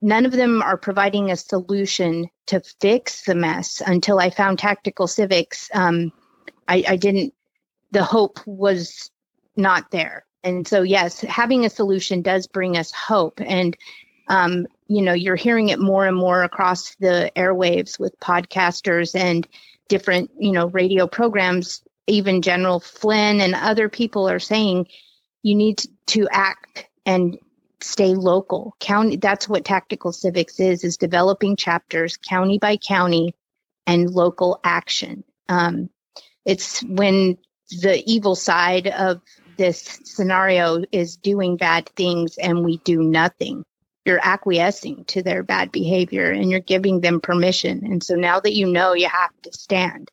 none 0.00 0.26
of 0.26 0.32
them 0.32 0.62
are 0.62 0.76
providing 0.76 1.30
a 1.30 1.36
solution 1.36 2.28
to 2.46 2.60
fix 2.80 3.24
the 3.24 3.34
mess 3.34 3.80
until 3.84 4.18
I 4.18 4.30
found 4.30 4.58
Tactical 4.58 5.06
Civics. 5.06 5.68
Um, 5.72 6.12
I, 6.68 6.84
I 6.88 6.96
didn't, 6.96 7.34
the 7.92 8.02
hope 8.02 8.40
was 8.46 9.10
not 9.56 9.90
there. 9.90 10.24
And 10.42 10.66
so, 10.66 10.82
yes, 10.82 11.20
having 11.20 11.64
a 11.64 11.70
solution 11.70 12.22
does 12.22 12.46
bring 12.46 12.76
us 12.76 12.90
hope. 12.90 13.40
And, 13.40 13.76
um, 14.28 14.66
you 14.88 15.02
know, 15.02 15.12
you're 15.12 15.36
hearing 15.36 15.68
it 15.68 15.78
more 15.78 16.06
and 16.06 16.16
more 16.16 16.42
across 16.42 16.96
the 16.96 17.30
airwaves 17.36 18.00
with 18.00 18.18
podcasters 18.18 19.14
and 19.14 19.46
different, 19.88 20.30
you 20.38 20.52
know, 20.52 20.66
radio 20.68 21.06
programs. 21.06 21.82
Even 22.08 22.42
General 22.42 22.80
Flynn 22.80 23.40
and 23.40 23.54
other 23.54 23.88
people 23.88 24.28
are 24.28 24.40
saying 24.40 24.88
you 25.44 25.54
need 25.54 25.80
to 26.06 26.26
act 26.32 26.86
and 27.06 27.38
stay 27.80 28.14
local. 28.14 28.74
County 28.80 29.16
that's 29.16 29.48
what 29.48 29.64
tactical 29.64 30.12
civics 30.12 30.58
is 30.58 30.82
is 30.82 30.96
developing 30.96 31.54
chapters 31.54 32.16
county 32.16 32.58
by 32.58 32.76
county 32.76 33.36
and 33.86 34.10
local 34.10 34.60
action. 34.64 35.22
Um, 35.48 35.90
it's 36.44 36.82
when 36.82 37.38
the 37.80 38.02
evil 38.06 38.34
side 38.34 38.88
of 38.88 39.20
this 39.56 40.00
scenario 40.04 40.82
is 40.92 41.16
doing 41.16 41.56
bad 41.56 41.88
things 41.96 42.36
and 42.38 42.64
we 42.64 42.78
do 42.78 43.02
nothing. 43.02 43.64
You're 44.04 44.20
acquiescing 44.22 45.04
to 45.06 45.22
their 45.22 45.42
bad 45.42 45.70
behavior 45.70 46.30
and 46.30 46.50
you're 46.50 46.60
giving 46.60 47.00
them 47.00 47.20
permission. 47.20 47.84
And 47.84 48.02
so 48.02 48.14
now 48.14 48.40
that 48.40 48.54
you 48.54 48.66
know, 48.66 48.94
you 48.94 49.08
have 49.08 49.30
to 49.42 49.52
stand. 49.52 50.10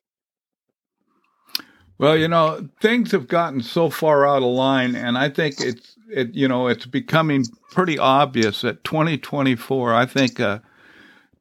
Well, 1.97 2.15
you 2.15 2.29
know, 2.29 2.69
things 2.81 3.11
have 3.11 3.27
gotten 3.27 3.61
so 3.61 3.89
far 3.89 4.25
out 4.25 4.37
of 4.37 4.49
line, 4.49 4.95
and 4.95 5.17
I 5.17 5.29
think 5.29 5.59
it's 5.59 5.97
it 6.09 6.33
you 6.33 6.47
know 6.47 6.67
it's 6.67 6.85
becoming 6.85 7.43
pretty 7.71 7.99
obvious 7.99 8.61
that 8.61 8.85
2024. 8.85 9.93
I 9.93 10.05
think 10.05 10.39
uh, 10.39 10.59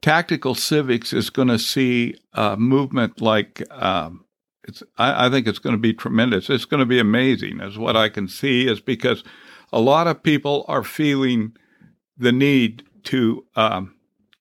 tactical 0.02 0.56
civics 0.56 1.12
is 1.12 1.30
going 1.30 1.46
to 1.46 1.60
see 1.60 2.16
a 2.32 2.56
movement 2.56 3.20
like 3.20 3.62
um, 3.70 4.25
it's. 4.68 4.82
I, 4.96 5.26
I 5.26 5.30
think 5.30 5.46
it's 5.46 5.58
going 5.58 5.75
to 5.75 5.80
be 5.80 5.94
tremendous. 5.94 6.50
It's 6.50 6.64
going 6.64 6.80
to 6.80 6.87
be 6.87 7.00
amazing, 7.00 7.60
is 7.60 7.78
what 7.78 7.96
I 7.96 8.08
can 8.08 8.28
see. 8.28 8.68
Is 8.68 8.80
because 8.80 9.25
a 9.72 9.80
lot 9.80 10.06
of 10.06 10.22
people 10.22 10.64
are 10.68 10.84
feeling 10.84 11.56
the 12.16 12.32
need 12.32 12.84
to 13.04 13.44
um, 13.56 13.94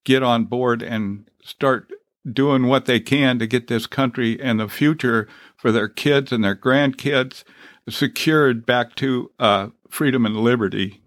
get 0.03 0.23
on 0.23 0.45
board 0.45 0.81
and 0.81 1.29
start 1.43 1.91
doing 2.31 2.67
what 2.67 2.85
they 2.85 2.99
can 2.99 3.39
to 3.39 3.47
get 3.47 3.67
this 3.67 3.87
country 3.87 4.41
and 4.41 4.59
the 4.59 4.67
future 4.67 5.27
for 5.55 5.71
their 5.71 5.87
kids 5.87 6.31
and 6.31 6.43
their 6.43 6.55
grandkids 6.55 7.43
secured 7.89 8.65
back 8.65 8.95
to 8.95 9.31
uh, 9.39 9.67
freedom 9.89 10.25
and 10.25 10.37
liberty. 10.37 11.01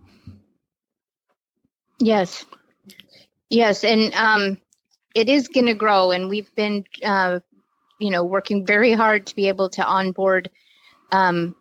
Yes, 1.98 2.46
yes, 3.50 3.84
and 3.84 4.14
um, 4.14 4.58
it 5.14 5.28
is 5.28 5.48
going 5.48 5.66
to 5.66 5.74
grow, 5.74 6.10
and 6.10 6.30
we've 6.30 6.54
been, 6.54 6.84
uh, 7.04 7.40
you 8.00 8.10
know, 8.10 8.24
working 8.24 8.66
very 8.66 8.92
hard 8.92 9.26
to 9.26 9.36
be 9.36 9.48
able 9.48 9.68
to 9.70 9.84
onboard 9.84 10.50
um, 11.12 11.54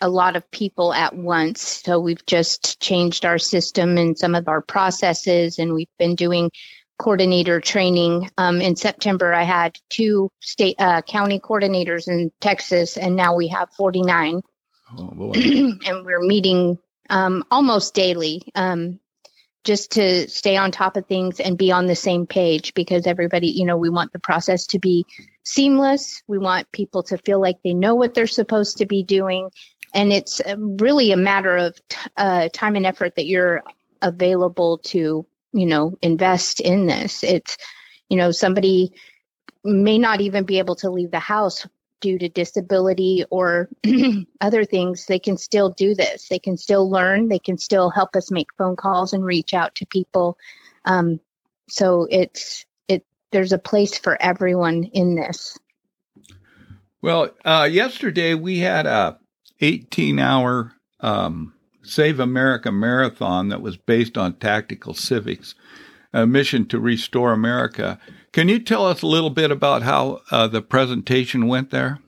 a 0.00 0.08
lot 0.08 0.34
of 0.34 0.50
people 0.50 0.92
at 0.92 1.14
once. 1.14 1.62
So 1.84 2.00
we've 2.00 2.24
just 2.26 2.80
changed 2.80 3.24
our 3.24 3.38
system 3.38 3.98
and 3.98 4.18
some 4.18 4.34
of 4.34 4.48
our 4.48 4.60
processes, 4.60 5.58
and 5.58 5.74
we've 5.74 5.86
been 5.98 6.16
doing 6.16 6.50
coordinator 6.98 7.60
training. 7.60 8.30
Um, 8.38 8.60
in 8.60 8.74
September, 8.74 9.32
I 9.32 9.44
had 9.44 9.76
two 9.90 10.30
state 10.40 10.76
uh, 10.78 11.02
county 11.02 11.38
coordinators 11.38 12.08
in 12.08 12.32
Texas, 12.40 12.96
and 12.96 13.14
now 13.14 13.36
we 13.36 13.48
have 13.48 13.70
49. 13.76 14.40
Oh, 14.98 15.32
and 15.34 16.04
we're 16.04 16.20
meeting 16.20 16.78
um, 17.10 17.44
almost 17.50 17.94
daily 17.94 18.42
um, 18.54 18.98
just 19.64 19.92
to 19.92 20.28
stay 20.28 20.56
on 20.56 20.70
top 20.70 20.96
of 20.96 21.06
things 21.06 21.38
and 21.38 21.56
be 21.56 21.70
on 21.70 21.86
the 21.86 21.94
same 21.94 22.26
page 22.26 22.74
because 22.74 23.06
everybody, 23.06 23.48
you 23.48 23.66
know, 23.66 23.76
we 23.76 23.90
want 23.90 24.12
the 24.12 24.18
process 24.18 24.66
to 24.68 24.78
be 24.78 25.06
seamless. 25.44 26.22
We 26.26 26.38
want 26.38 26.72
people 26.72 27.02
to 27.04 27.18
feel 27.18 27.40
like 27.40 27.58
they 27.62 27.74
know 27.74 27.94
what 27.94 28.14
they're 28.14 28.26
supposed 28.26 28.78
to 28.78 28.86
be 28.86 29.02
doing. 29.02 29.50
And 29.94 30.12
it's 30.12 30.40
uh, 30.40 30.56
really 30.58 31.12
a 31.12 31.16
matter 31.16 31.56
of 31.56 31.80
t- 31.88 31.96
uh, 32.16 32.48
time 32.52 32.76
and 32.76 32.86
effort 32.86 33.16
that 33.16 33.26
you're 33.26 33.62
available 34.00 34.78
to 34.78 35.26
you 35.52 35.66
know 35.66 35.96
invest 36.02 36.60
in 36.60 36.86
this. 36.86 37.22
It's 37.22 37.56
you 38.08 38.16
know 38.16 38.30
somebody 38.30 38.92
may 39.64 39.98
not 39.98 40.20
even 40.20 40.44
be 40.44 40.58
able 40.58 40.76
to 40.76 40.90
leave 40.90 41.10
the 41.10 41.18
house 41.18 41.66
due 42.00 42.18
to 42.18 42.28
disability 42.28 43.24
or 43.30 43.68
other 44.40 44.64
things. 44.64 45.06
They 45.06 45.20
can 45.20 45.38
still 45.38 45.70
do 45.70 45.94
this. 45.94 46.28
They 46.28 46.40
can 46.40 46.56
still 46.56 46.90
learn. 46.90 47.28
They 47.28 47.38
can 47.38 47.58
still 47.58 47.90
help 47.90 48.16
us 48.16 48.30
make 48.30 48.48
phone 48.58 48.76
calls 48.76 49.12
and 49.12 49.24
reach 49.24 49.54
out 49.54 49.76
to 49.76 49.86
people. 49.86 50.36
Um, 50.84 51.20
so 51.68 52.08
it's 52.10 52.62
it 52.62 52.71
there's 53.32 53.52
a 53.52 53.58
place 53.58 53.98
for 53.98 54.20
everyone 54.20 54.84
in 54.84 55.14
this 55.14 55.58
well 57.00 57.30
uh, 57.44 57.68
yesterday 57.70 58.34
we 58.34 58.58
had 58.58 58.86
a 58.86 59.18
18 59.60 60.18
hour 60.18 60.72
um, 61.00 61.54
Save 61.82 62.20
America 62.20 62.70
Marathon 62.70 63.48
that 63.48 63.60
was 63.60 63.76
based 63.76 64.16
on 64.16 64.34
tactical 64.34 64.94
civics, 64.94 65.54
a 66.12 66.26
mission 66.26 66.66
to 66.68 66.78
restore 66.78 67.32
America. 67.32 67.98
Can 68.32 68.48
you 68.48 68.58
tell 68.60 68.86
us 68.86 69.02
a 69.02 69.06
little 69.06 69.30
bit 69.30 69.50
about 69.50 69.82
how 69.82 70.20
uh, 70.30 70.46
the 70.46 70.62
presentation 70.62 71.48
went 71.48 71.70
there? 71.70 71.98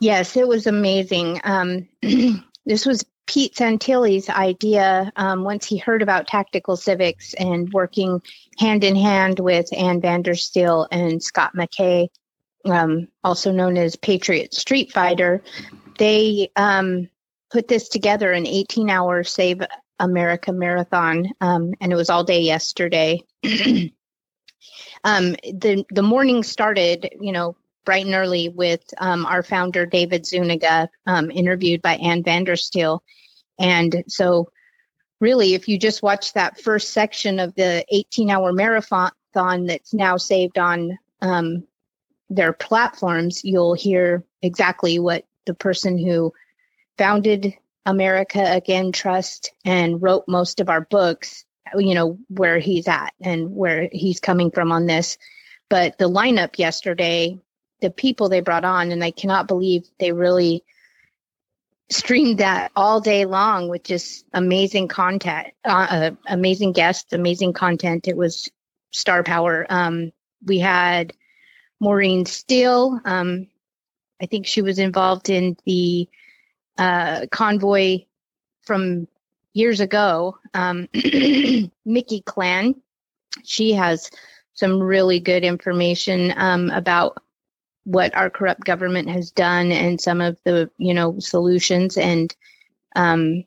Yes, 0.00 0.36
it 0.36 0.48
was 0.48 0.66
amazing. 0.66 1.40
Um, 1.44 1.88
this 2.66 2.86
was 2.86 3.04
Pete 3.26 3.54
Santilli's 3.54 4.28
idea 4.28 5.12
um, 5.16 5.44
once 5.44 5.66
he 5.66 5.78
heard 5.78 6.02
about 6.02 6.26
tactical 6.26 6.76
civics 6.76 7.34
and 7.34 7.72
working 7.72 8.20
hand 8.58 8.84
in 8.84 8.96
hand 8.96 9.38
with 9.38 9.72
Ann 9.72 10.00
Vandersteel 10.00 10.86
and 10.90 11.22
Scott 11.22 11.52
McKay, 11.56 12.08
um, 12.64 13.08
also 13.24 13.52
known 13.52 13.76
as 13.76 13.96
Patriot 13.96 14.54
Street 14.54 14.92
Fighter. 14.92 15.42
They 15.98 16.50
um, 16.56 17.08
put 17.50 17.68
this 17.68 17.88
together 17.88 18.32
an 18.32 18.46
18 18.46 18.90
hour 18.90 19.24
Save 19.24 19.62
America 19.98 20.52
marathon, 20.52 21.30
um, 21.40 21.74
and 21.80 21.92
it 21.92 21.96
was 21.96 22.10
all 22.10 22.24
day 22.24 22.40
yesterday. 22.40 23.22
um, 25.04 25.36
the 25.44 25.84
the 25.90 26.02
morning 26.02 26.42
started, 26.42 27.08
you 27.20 27.32
know, 27.32 27.56
bright 27.84 28.06
and 28.06 28.14
early 28.14 28.48
with 28.48 28.82
um, 28.98 29.26
our 29.26 29.42
founder 29.42 29.86
David 29.86 30.26
Zuniga, 30.26 30.88
um, 31.06 31.30
interviewed 31.30 31.82
by 31.82 31.94
Ann 31.96 32.22
Vandersteel, 32.22 33.00
and 33.58 34.04
so 34.08 34.50
really, 35.20 35.54
if 35.54 35.68
you 35.68 35.78
just 35.78 36.02
watch 36.02 36.32
that 36.32 36.60
first 36.60 36.90
section 36.90 37.38
of 37.38 37.54
the 37.54 37.84
18 37.90 38.28
hour 38.28 38.52
marathon 38.52 39.12
that's 39.34 39.94
now 39.94 40.16
saved 40.16 40.58
on 40.58 40.98
um, 41.22 41.64
their 42.28 42.52
platforms, 42.52 43.44
you'll 43.44 43.74
hear 43.74 44.24
exactly 44.42 44.98
what 44.98 45.24
the 45.46 45.54
person 45.54 45.96
who 45.96 46.32
founded 46.98 47.54
America 47.86 48.44
Again 48.44 48.92
Trust 48.92 49.52
and 49.64 50.02
wrote 50.02 50.24
most 50.28 50.60
of 50.60 50.68
our 50.68 50.82
books, 50.82 51.44
you 51.76 51.94
know, 51.94 52.18
where 52.28 52.58
he's 52.58 52.88
at 52.88 53.12
and 53.20 53.54
where 53.54 53.88
he's 53.92 54.20
coming 54.20 54.50
from 54.50 54.72
on 54.72 54.86
this. 54.86 55.18
But 55.68 55.98
the 55.98 56.08
lineup 56.08 56.58
yesterday, 56.58 57.38
the 57.82 57.90
people 57.90 58.30
they 58.30 58.40
brought 58.40 58.64
on, 58.64 58.90
and 58.90 59.04
I 59.04 59.10
cannot 59.10 59.46
believe 59.46 59.86
they 59.98 60.12
really 60.12 60.64
streamed 61.90 62.38
that 62.38 62.72
all 62.74 63.00
day 63.00 63.26
long 63.26 63.68
with 63.68 63.82
just 63.82 64.24
amazing 64.32 64.88
content, 64.88 65.48
uh, 65.64 65.86
uh, 65.90 66.10
amazing 66.26 66.72
guests, 66.72 67.12
amazing 67.12 67.52
content. 67.52 68.08
It 68.08 68.16
was 68.16 68.50
star 68.92 69.22
power. 69.22 69.66
Um, 69.68 70.12
we 70.46 70.58
had 70.58 71.12
Maureen 71.80 72.24
Steele. 72.24 72.98
Um, 73.04 73.48
I 74.20 74.26
think 74.26 74.46
she 74.46 74.62
was 74.62 74.78
involved 74.78 75.28
in 75.28 75.56
the 75.66 76.08
uh, 76.78 77.26
convoy 77.30 78.04
from 78.62 79.08
years 79.52 79.80
ago, 79.80 80.38
um, 80.54 80.88
Mickey 81.84 82.22
Clan. 82.24 82.76
She 83.44 83.72
has 83.72 84.10
some 84.54 84.80
really 84.80 85.20
good 85.20 85.44
information 85.44 86.32
um, 86.36 86.70
about 86.70 87.22
what 87.84 88.14
our 88.16 88.30
corrupt 88.30 88.64
government 88.64 89.08
has 89.08 89.30
done 89.30 89.72
and 89.72 90.00
some 90.00 90.20
of 90.20 90.38
the 90.44 90.70
you 90.78 90.94
know 90.94 91.18
solutions. 91.18 91.96
And 91.96 92.34
um, 92.94 93.44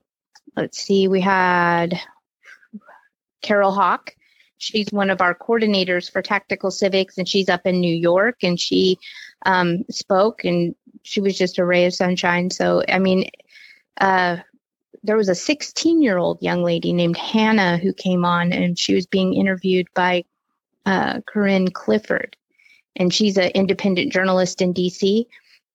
let's 0.55 0.79
see, 0.79 1.07
we 1.07 1.21
had 1.21 1.99
Carol 3.41 3.71
Hawk. 3.71 4.15
She's 4.57 4.87
one 4.91 5.09
of 5.09 5.21
our 5.21 5.35
coordinators 5.35 6.11
for 6.11 6.21
tactical 6.21 6.71
civics, 6.71 7.17
and 7.17 7.27
she's 7.27 7.49
up 7.49 7.65
in 7.65 7.79
New 7.79 7.93
York. 7.93 8.37
And 8.43 8.59
she 8.59 8.97
um, 9.45 9.83
spoke, 9.89 10.43
and 10.43 10.75
she 11.03 11.21
was 11.21 11.37
just 11.37 11.59
a 11.59 11.65
ray 11.65 11.85
of 11.85 11.93
sunshine. 11.93 12.49
So, 12.49 12.81
I 12.87 12.99
mean, 12.99 13.29
uh, 13.99 14.37
there 15.03 15.17
was 15.17 15.29
a 15.29 15.35
16 15.35 16.01
year 16.01 16.17
old 16.17 16.41
young 16.41 16.63
lady 16.63 16.93
named 16.93 17.17
Hannah 17.17 17.77
who 17.77 17.93
came 17.93 18.25
on, 18.25 18.51
and 18.51 18.77
she 18.77 18.95
was 18.95 19.05
being 19.05 19.33
interviewed 19.33 19.87
by 19.93 20.23
uh, 20.85 21.21
Corinne 21.27 21.69
Clifford. 21.69 22.35
And 22.95 23.13
she's 23.13 23.37
an 23.37 23.51
independent 23.55 24.11
journalist 24.11 24.61
in 24.61 24.73
DC. 24.73 25.25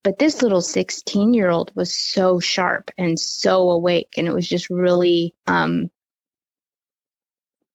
But 0.03 0.19
this 0.19 0.43
little 0.43 0.63
16 0.63 1.35
year 1.35 1.51
old 1.51 1.73
was 1.75 1.97
so 1.97 2.41
sharp 2.41 2.91
and 2.97 3.19
so 3.21 3.71
awake, 3.71 4.15
and 4.17 4.27
it 4.27 4.33
was 4.33 4.49
just 4.49 4.71
really, 4.71 5.35
um, 5.47 5.91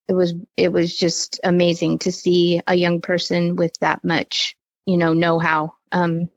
it 0.08 0.14
was 0.14 0.34
it 0.58 0.72
was 0.72 0.96
just 0.96 1.40
amazing 1.44 2.00
to 2.00 2.12
see 2.12 2.62
a 2.68 2.76
young 2.76 3.02
person 3.02 3.56
with 3.56 3.74
that 3.80 4.04
much, 4.04 4.56
you 4.86 4.98
know, 4.98 5.14
know 5.14 5.40
how. 5.40 5.74
Um, 5.92 6.30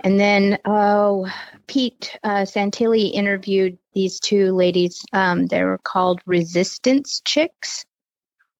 and 0.00 0.20
then, 0.20 0.58
oh, 0.64 1.28
Pete 1.66 2.16
uh, 2.22 2.42
Santilli 2.42 3.12
interviewed 3.12 3.78
these 3.92 4.20
two 4.20 4.52
ladies. 4.52 5.04
Um, 5.12 5.46
they 5.46 5.64
were 5.64 5.78
called 5.78 6.20
Resistance 6.26 7.20
Chicks. 7.24 7.84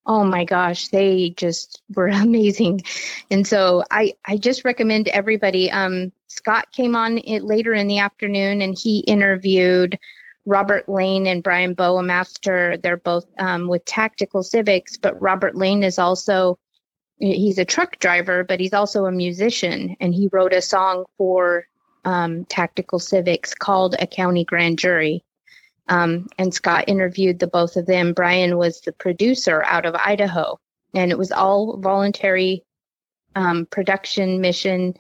Oh 0.06 0.24
my 0.24 0.44
gosh, 0.44 0.88
they 0.88 1.30
just 1.30 1.82
were 1.94 2.08
amazing. 2.12 2.82
And 3.30 3.46
so 3.46 3.84
I, 3.90 4.14
I 4.24 4.36
just 4.36 4.64
recommend 4.64 5.08
everybody. 5.08 5.70
Um, 5.70 6.12
Scott 6.28 6.70
came 6.72 6.94
on 6.94 7.18
it 7.18 7.42
later 7.42 7.74
in 7.74 7.88
the 7.88 7.98
afternoon 7.98 8.62
and 8.62 8.76
he 8.78 9.00
interviewed 9.00 9.98
Robert 10.46 10.88
Lane 10.88 11.26
and 11.26 11.42
Brian 11.42 11.74
Boamaster. 11.74 12.80
They're 12.80 12.96
both 12.96 13.26
um, 13.38 13.66
with 13.68 13.84
Tactical 13.84 14.42
Civics, 14.42 14.96
but 14.96 15.20
Robert 15.20 15.56
Lane 15.56 15.82
is 15.82 15.98
also 15.98 16.58
he's 17.18 17.58
a 17.58 17.64
truck 17.64 17.98
driver, 17.98 18.44
but 18.44 18.60
he's 18.60 18.74
also 18.74 19.06
a 19.06 19.12
musician, 19.12 19.96
and 20.00 20.14
he 20.14 20.28
wrote 20.32 20.52
a 20.52 20.62
song 20.62 21.04
for 21.18 21.66
um, 22.04 22.44
Tactical 22.44 23.00
Civics 23.00 23.54
called 23.54 23.96
"A 23.98 24.06
County 24.06 24.44
Grand 24.44 24.78
Jury." 24.78 25.24
Um, 25.88 26.28
and 26.36 26.52
Scott 26.52 26.84
interviewed 26.88 27.38
the 27.38 27.46
both 27.46 27.76
of 27.76 27.86
them. 27.86 28.12
Brian 28.12 28.56
was 28.56 28.80
the 28.80 28.92
producer 28.92 29.62
out 29.64 29.86
of 29.86 29.94
Idaho, 29.94 30.58
and 30.94 31.10
it 31.12 31.18
was 31.18 31.32
all 31.32 31.78
voluntary 31.78 32.64
um, 33.34 33.66
production 33.66 34.40
mission. 34.40 34.94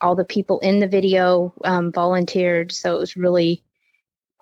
All 0.00 0.14
the 0.14 0.24
people 0.24 0.58
in 0.58 0.80
the 0.80 0.88
video 0.88 1.54
um, 1.64 1.90
volunteered, 1.90 2.70
so 2.70 2.96
it 2.96 3.00
was 3.00 3.16
really 3.16 3.62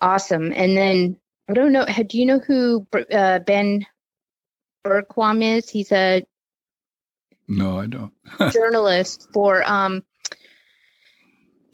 awesome. 0.01 0.51
And 0.53 0.75
then 0.75 1.17
I 1.47 1.53
don't 1.53 1.71
know, 1.71 1.85
do 1.85 2.17
you 2.17 2.25
know 2.25 2.39
who 2.39 2.85
uh, 3.11 3.39
Ben 3.39 3.85
Bergquam 4.85 5.57
is? 5.57 5.69
He's 5.69 5.91
a 5.91 6.25
no, 7.47 7.79
I 7.79 7.85
don't. 7.85 8.11
journalist 8.51 9.29
for 9.31 9.63
um 9.63 10.03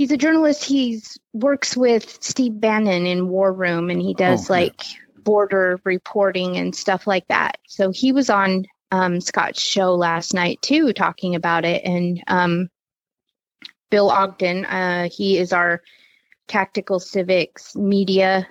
he's 0.01 0.11
a 0.11 0.17
journalist. 0.17 0.63
He's 0.63 1.19
works 1.31 1.77
with 1.77 2.17
Steve 2.23 2.59
Bannon 2.59 3.05
in 3.05 3.29
War 3.29 3.53
Room 3.53 3.91
and 3.91 4.01
he 4.01 4.15
does 4.15 4.49
oh, 4.49 4.53
like 4.53 4.91
yeah. 4.91 4.99
border 5.19 5.79
reporting 5.83 6.57
and 6.57 6.75
stuff 6.75 7.05
like 7.05 7.27
that. 7.27 7.59
So 7.67 7.91
he 7.91 8.11
was 8.11 8.31
on 8.31 8.65
um 8.89 9.21
Scott's 9.21 9.61
show 9.61 9.93
last 9.93 10.33
night 10.33 10.59
too 10.63 10.91
talking 10.91 11.35
about 11.35 11.65
it 11.65 11.83
and 11.85 12.23
um 12.25 12.69
Bill 13.91 14.09
Ogden, 14.09 14.65
uh 14.65 15.07
he 15.07 15.37
is 15.37 15.53
our 15.53 15.83
tactical 16.47 16.99
civics 16.99 17.75
media 17.75 18.47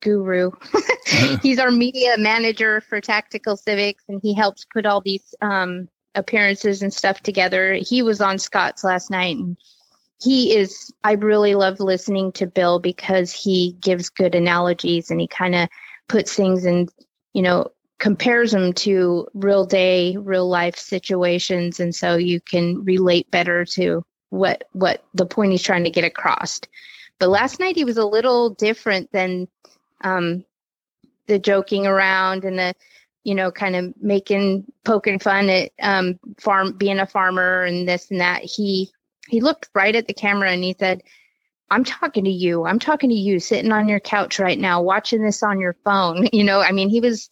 guru. 0.00 0.50
He's 1.42 1.60
our 1.60 1.70
media 1.70 2.16
manager 2.18 2.80
for 2.80 3.00
Tactical 3.00 3.56
Civics, 3.56 4.02
and 4.08 4.20
he 4.20 4.34
helps 4.34 4.64
put 4.64 4.86
all 4.86 5.00
these 5.00 5.34
um, 5.40 5.88
appearances 6.14 6.82
and 6.82 6.92
stuff 6.92 7.20
together. 7.20 7.74
He 7.74 8.02
was 8.02 8.20
on 8.20 8.38
Scott's 8.38 8.82
last 8.82 9.10
night, 9.10 9.36
and 9.36 9.56
he 10.22 10.56
is. 10.56 10.92
I 11.04 11.12
really 11.12 11.54
love 11.54 11.80
listening 11.80 12.32
to 12.32 12.46
Bill 12.46 12.78
because 12.78 13.32
he 13.32 13.76
gives 13.80 14.08
good 14.08 14.34
analogies 14.34 15.10
and 15.10 15.20
he 15.20 15.26
kind 15.26 15.54
of 15.54 15.68
puts 16.08 16.34
things 16.34 16.64
in, 16.64 16.88
you 17.32 17.42
know, 17.42 17.68
compares 17.98 18.52
them 18.52 18.72
to 18.72 19.26
real 19.34 19.64
day, 19.64 20.16
real 20.16 20.48
life 20.48 20.76
situations, 20.76 21.80
and 21.80 21.94
so 21.94 22.16
you 22.16 22.40
can 22.40 22.84
relate 22.84 23.30
better 23.30 23.64
to 23.64 24.04
what 24.30 24.64
what 24.72 25.04
the 25.14 25.26
point 25.26 25.52
he's 25.52 25.62
trying 25.62 25.84
to 25.84 25.90
get 25.90 26.04
across. 26.04 26.60
But 27.18 27.28
last 27.28 27.60
night 27.60 27.76
he 27.76 27.84
was 27.84 27.98
a 27.98 28.06
little 28.06 28.50
different 28.50 29.10
than 29.12 29.46
um, 30.02 30.44
the 31.26 31.38
joking 31.38 31.86
around 31.86 32.44
and 32.44 32.58
the 32.58 32.74
you 33.24 33.34
know 33.34 33.50
kind 33.50 33.76
of 33.76 33.94
making 34.00 34.64
poking 34.84 35.18
fun 35.18 35.48
at 35.48 35.70
um, 35.80 36.18
farm 36.40 36.72
being 36.72 36.98
a 36.98 37.06
farmer 37.06 37.62
and 37.62 37.88
this 37.88 38.10
and 38.10 38.20
that 38.20 38.42
he 38.42 38.90
he 39.28 39.40
looked 39.40 39.68
right 39.74 39.94
at 39.94 40.06
the 40.06 40.14
camera 40.14 40.50
and 40.50 40.64
he 40.64 40.74
said 40.78 41.02
i'm 41.70 41.84
talking 41.84 42.24
to 42.24 42.30
you. 42.30 42.64
I'm 42.66 42.78
talking 42.78 43.10
to 43.10 43.16
you 43.16 43.40
sitting 43.40 43.72
on 43.72 43.88
your 43.88 44.00
couch 44.00 44.38
right 44.38 44.58
now 44.58 44.82
watching 44.82 45.22
this 45.22 45.42
on 45.42 45.60
your 45.60 45.76
phone. 45.84 46.28
You 46.32 46.44
know 46.44 46.60
i 46.60 46.72
mean 46.72 46.88
he 46.88 47.00
was 47.00 47.28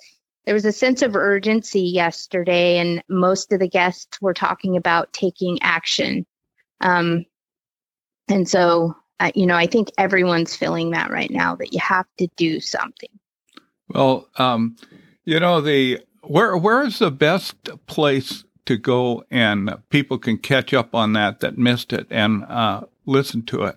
there 0.46 0.54
was 0.54 0.64
a 0.64 0.72
sense 0.72 1.02
of 1.02 1.14
urgency 1.14 1.82
yesterday 1.82 2.78
and 2.78 3.02
most 3.08 3.52
of 3.52 3.60
the 3.60 3.68
guests 3.68 4.20
were 4.22 4.34
talking 4.34 4.76
about 4.76 5.12
taking 5.12 5.58
action. 5.62 6.26
Um, 6.80 7.26
and 8.26 8.48
so 8.48 8.96
uh, 9.20 9.30
you 9.34 9.46
know, 9.46 9.54
I 9.54 9.66
think 9.66 9.90
everyone's 9.98 10.56
feeling 10.56 10.90
that 10.92 11.10
right 11.10 11.30
now 11.30 11.54
that 11.56 11.74
you 11.74 11.80
have 11.80 12.06
to 12.18 12.26
do 12.36 12.58
something. 12.58 13.10
Well, 13.88 14.28
um, 14.36 14.76
you 15.24 15.38
know, 15.38 15.60
the 15.60 16.00
where 16.22 16.56
where 16.56 16.82
is 16.82 16.98
the 16.98 17.10
best 17.10 17.56
place 17.86 18.44
to 18.70 18.76
go 18.76 19.24
and 19.32 19.68
people 19.88 20.16
can 20.16 20.38
catch 20.38 20.72
up 20.72 20.94
on 20.94 21.12
that 21.14 21.40
that 21.40 21.58
missed 21.58 21.92
it 21.92 22.06
and 22.08 22.44
uh, 22.44 22.82
listen 23.04 23.42
to 23.42 23.64
it? 23.64 23.76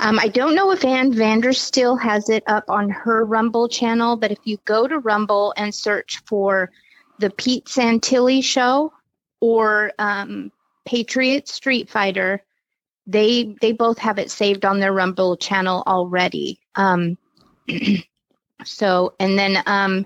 Um, 0.00 0.18
I 0.18 0.28
don't 0.28 0.54
know 0.54 0.70
if 0.70 0.84
Ann 0.84 1.14
Vandersteel 1.14 1.98
has 1.98 2.28
it 2.28 2.44
up 2.46 2.64
on 2.68 2.90
her 2.90 3.24
Rumble 3.24 3.70
channel, 3.70 4.16
but 4.16 4.30
if 4.30 4.38
you 4.44 4.58
go 4.66 4.86
to 4.86 4.98
Rumble 4.98 5.54
and 5.56 5.74
search 5.74 6.22
for 6.26 6.70
the 7.18 7.30
Pete 7.30 7.64
Santilli 7.64 8.44
Show 8.44 8.92
or 9.40 9.92
um, 9.98 10.52
Patriot 10.84 11.48
Street 11.48 11.88
Fighter, 11.88 12.42
they 13.06 13.56
they 13.62 13.72
both 13.72 13.96
have 13.96 14.18
it 14.18 14.30
saved 14.30 14.66
on 14.66 14.78
their 14.78 14.92
Rumble 14.92 15.38
channel 15.38 15.82
already. 15.86 16.60
Um, 16.74 17.16
so 18.64 19.14
and 19.18 19.38
then 19.38 19.62
um, 19.64 20.04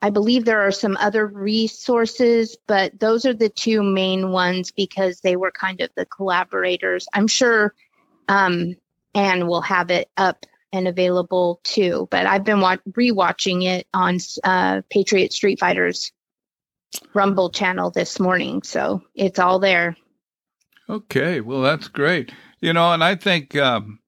I 0.00 0.10
believe 0.10 0.44
there 0.44 0.66
are 0.66 0.72
some 0.72 0.96
other 0.98 1.26
resources, 1.26 2.56
but 2.66 2.98
those 3.00 3.24
are 3.24 3.34
the 3.34 3.48
two 3.48 3.82
main 3.82 4.30
ones 4.30 4.70
because 4.70 5.20
they 5.20 5.36
were 5.36 5.50
kind 5.50 5.80
of 5.80 5.90
the 5.96 6.06
collaborators. 6.06 7.08
I'm 7.12 7.26
sure 7.26 7.74
um, 8.28 8.76
Anne 9.14 9.46
will 9.46 9.62
have 9.62 9.90
it 9.90 10.08
up 10.16 10.46
and 10.72 10.86
available 10.86 11.60
too, 11.64 12.06
but 12.10 12.26
I've 12.26 12.44
been 12.44 12.60
wa- 12.60 12.76
rewatching 12.90 13.64
it 13.64 13.86
on 13.92 14.18
uh, 14.44 14.82
Patriot 14.90 15.32
Street 15.32 15.58
Fighters 15.58 16.12
Rumble 17.12 17.50
channel 17.50 17.90
this 17.90 18.18
morning, 18.18 18.62
so 18.62 19.02
it's 19.14 19.38
all 19.38 19.58
there. 19.58 19.96
Okay, 20.88 21.40
well, 21.40 21.60
that's 21.60 21.88
great. 21.88 22.32
You 22.60 22.72
know, 22.72 22.92
and 22.92 23.04
I 23.04 23.14
think 23.14 23.54
um, 23.56 23.98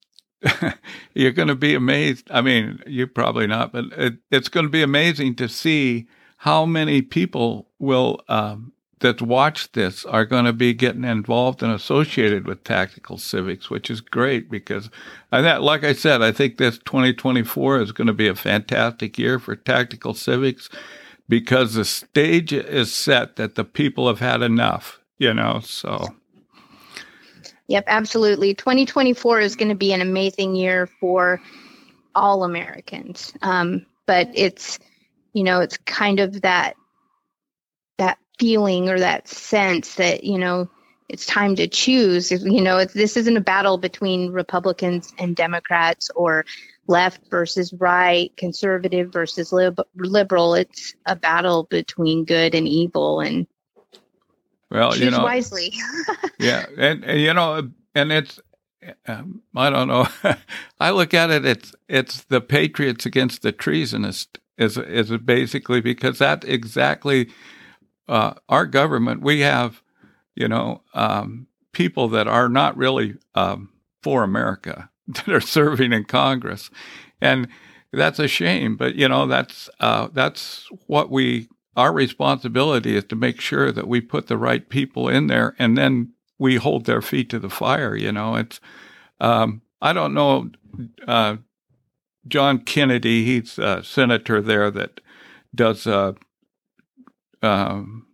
you're 1.15 1.33
going 1.33 1.49
to 1.49 1.55
be 1.55 1.75
amazed. 1.75 2.31
I 2.31 2.41
mean, 2.41 2.83
you're 2.87 3.07
probably 3.07 3.47
not, 3.47 3.73
but 3.73 3.87
it, 3.93 4.15
it's 4.31 4.49
going 4.49 4.67
to 4.67 4.71
be 4.71 4.83
amazing 4.83 5.37
to 5.37 5.49
see 5.49 6.09
how 6.39 6.65
many 6.65 7.03
people 7.03 7.69
will 7.79 8.21
um, 8.29 8.73
that 9.01 9.21
watch 9.21 9.73
this 9.73 10.05
are 10.05 10.25
going 10.25 10.45
to 10.45 10.53
be 10.53 10.73
getting 10.73 11.05
involved 11.05 11.63
and 11.63 11.73
associated 11.73 12.47
with 12.47 12.65
tactical 12.65 13.19
civics, 13.19 13.69
which 13.69 13.91
is 13.91 14.01
great 14.01 14.51
because, 14.51 14.91
I 15.33 15.41
that, 15.41 15.63
like 15.63 15.85
I 15.85 15.93
said, 15.93 16.23
I 16.23 16.33
think 16.33 16.57
this 16.57 16.79
2024 16.79 17.81
is 17.81 17.93
going 17.93 18.07
to 18.07 18.13
be 18.13 18.29
a 18.29 18.35
fantastic 18.35 19.19
year 19.19 19.39
for 19.39 19.57
tactical 19.57 20.15
civics 20.15 20.69
because 21.29 21.75
the 21.75 21.85
stage 21.85 22.53
is 22.53 22.93
set 22.93 23.37
that 23.37 23.55
the 23.55 23.65
people 23.65 24.07
have 24.07 24.21
had 24.21 24.43
enough. 24.43 24.99
You 25.19 25.35
know, 25.35 25.61
so 25.63 26.07
Yep, 27.71 27.85
absolutely. 27.87 28.55
2024 28.55 29.41
is 29.41 29.55
going 29.55 29.69
to 29.69 29.77
be 29.77 29.93
an 29.93 30.01
amazing 30.01 30.57
year 30.57 30.89
for 30.89 31.41
all 32.17 32.43
Americans. 32.43 33.33
Um, 33.43 33.87
but 34.07 34.29
it's, 34.35 34.81
you 35.35 35.45
know, 35.45 35.61
it's 35.61 35.77
kind 35.77 36.19
of 36.19 36.43
that 36.43 36.75
that 37.99 38.19
feeling 38.41 38.89
or 38.89 38.99
that 38.99 39.29
sense 39.29 39.95
that 39.97 40.25
you 40.25 40.37
know 40.39 40.69
it's 41.09 41.27
time 41.27 41.55
to 41.57 41.69
choose. 41.69 42.33
You 42.33 42.61
know, 42.61 42.85
this 42.85 43.17
isn't 43.17 43.37
a 43.37 43.41
battle 43.41 43.79
between 43.79 44.33
Republicans 44.33 45.13
and 45.17 45.37
Democrats 45.37 46.11
or 46.17 46.47
left 46.89 47.31
versus 47.31 47.73
right, 47.75 48.37
conservative 48.37 49.13
versus 49.13 49.53
lib- 49.53 49.81
liberal. 49.95 50.55
It's 50.55 50.97
a 51.07 51.15
battle 51.15 51.69
between 51.71 52.25
good 52.25 52.57
and 52.57 52.67
evil, 52.67 53.21
and 53.21 53.47
well, 54.71 54.93
Choose 54.93 55.01
you 55.03 55.11
know, 55.11 55.23
wisely. 55.23 55.73
yeah, 56.39 56.67
and, 56.79 57.05
and, 57.05 57.21
you 57.21 57.35
know, 57.35 57.71
and 57.95 58.13
it's 58.13 58.41
um, 59.07 59.43
I 59.55 59.71
don't 59.71 59.89
know. 59.89 60.07
I 60.81 60.91
look 60.91 61.13
at 61.15 61.31
it. 61.31 61.45
It's 61.45 61.75
it's 61.89 62.23
the 62.25 62.41
patriots 62.41 63.07
against 63.07 63.43
the 63.43 63.53
treasonous. 63.53 64.27
Is 64.57 64.77
is 64.77 65.11
basically 65.19 65.81
because 65.81 66.19
that's 66.19 66.47
exactly 66.47 67.31
uh, 68.09 68.35
our 68.49 68.67
government. 68.67 69.23
We 69.23 69.41
have, 69.41 69.83
you 70.35 70.49
know, 70.49 70.83
um, 70.93 71.47
people 71.73 72.09
that 72.09 72.29
are 72.29 72.49
not 72.49 72.77
really 72.77 73.17
um, 73.35 73.71
for 74.03 74.23
America 74.23 74.91
that 75.09 75.29
are 75.29 75.41
serving 75.41 75.93
in 75.93 76.05
Congress, 76.05 76.71
and 77.21 77.49
that's 77.93 78.19
a 78.19 78.29
shame. 78.29 78.77
But 78.77 78.97
you 78.97 79.09
know, 79.09 79.27
that's 79.27 79.71
uh, 79.81 80.09
that's 80.13 80.69
what 80.87 81.11
we 81.11 81.49
our 81.81 81.95
responsibility 81.95 82.95
is 82.95 83.05
to 83.05 83.17
make 83.17 83.41
sure 83.41 83.73
that 83.73 83.89
we 83.89 84.03
put 84.03 84.27
the 84.27 84.37
right 84.37 84.69
people 84.69 85.09
in 85.09 85.29
there, 85.29 85.57
and 85.59 85.79
then 85.79 86.13
we 86.39 86.57
hold 86.57 86.85
their 86.85 87.01
feet 87.01 87.31
to 87.31 87.39
the 87.39 87.49
fire. 87.49 87.97
You 87.97 88.13
know, 88.13 88.37
it's 88.37 88.61
um, 89.19 89.63
I 89.81 89.95
don't 89.95 90.13
know. 90.13 90.51
Uh, 91.09 91.37
John 92.29 92.59
Kennedy, 92.59 93.25
he's 93.25 93.59
a 93.59 93.83
senator 93.83 94.43
there 94.43 94.71
that 94.71 95.01
does 95.55 95.87
uh, 95.87 96.13
um, 97.43 98.07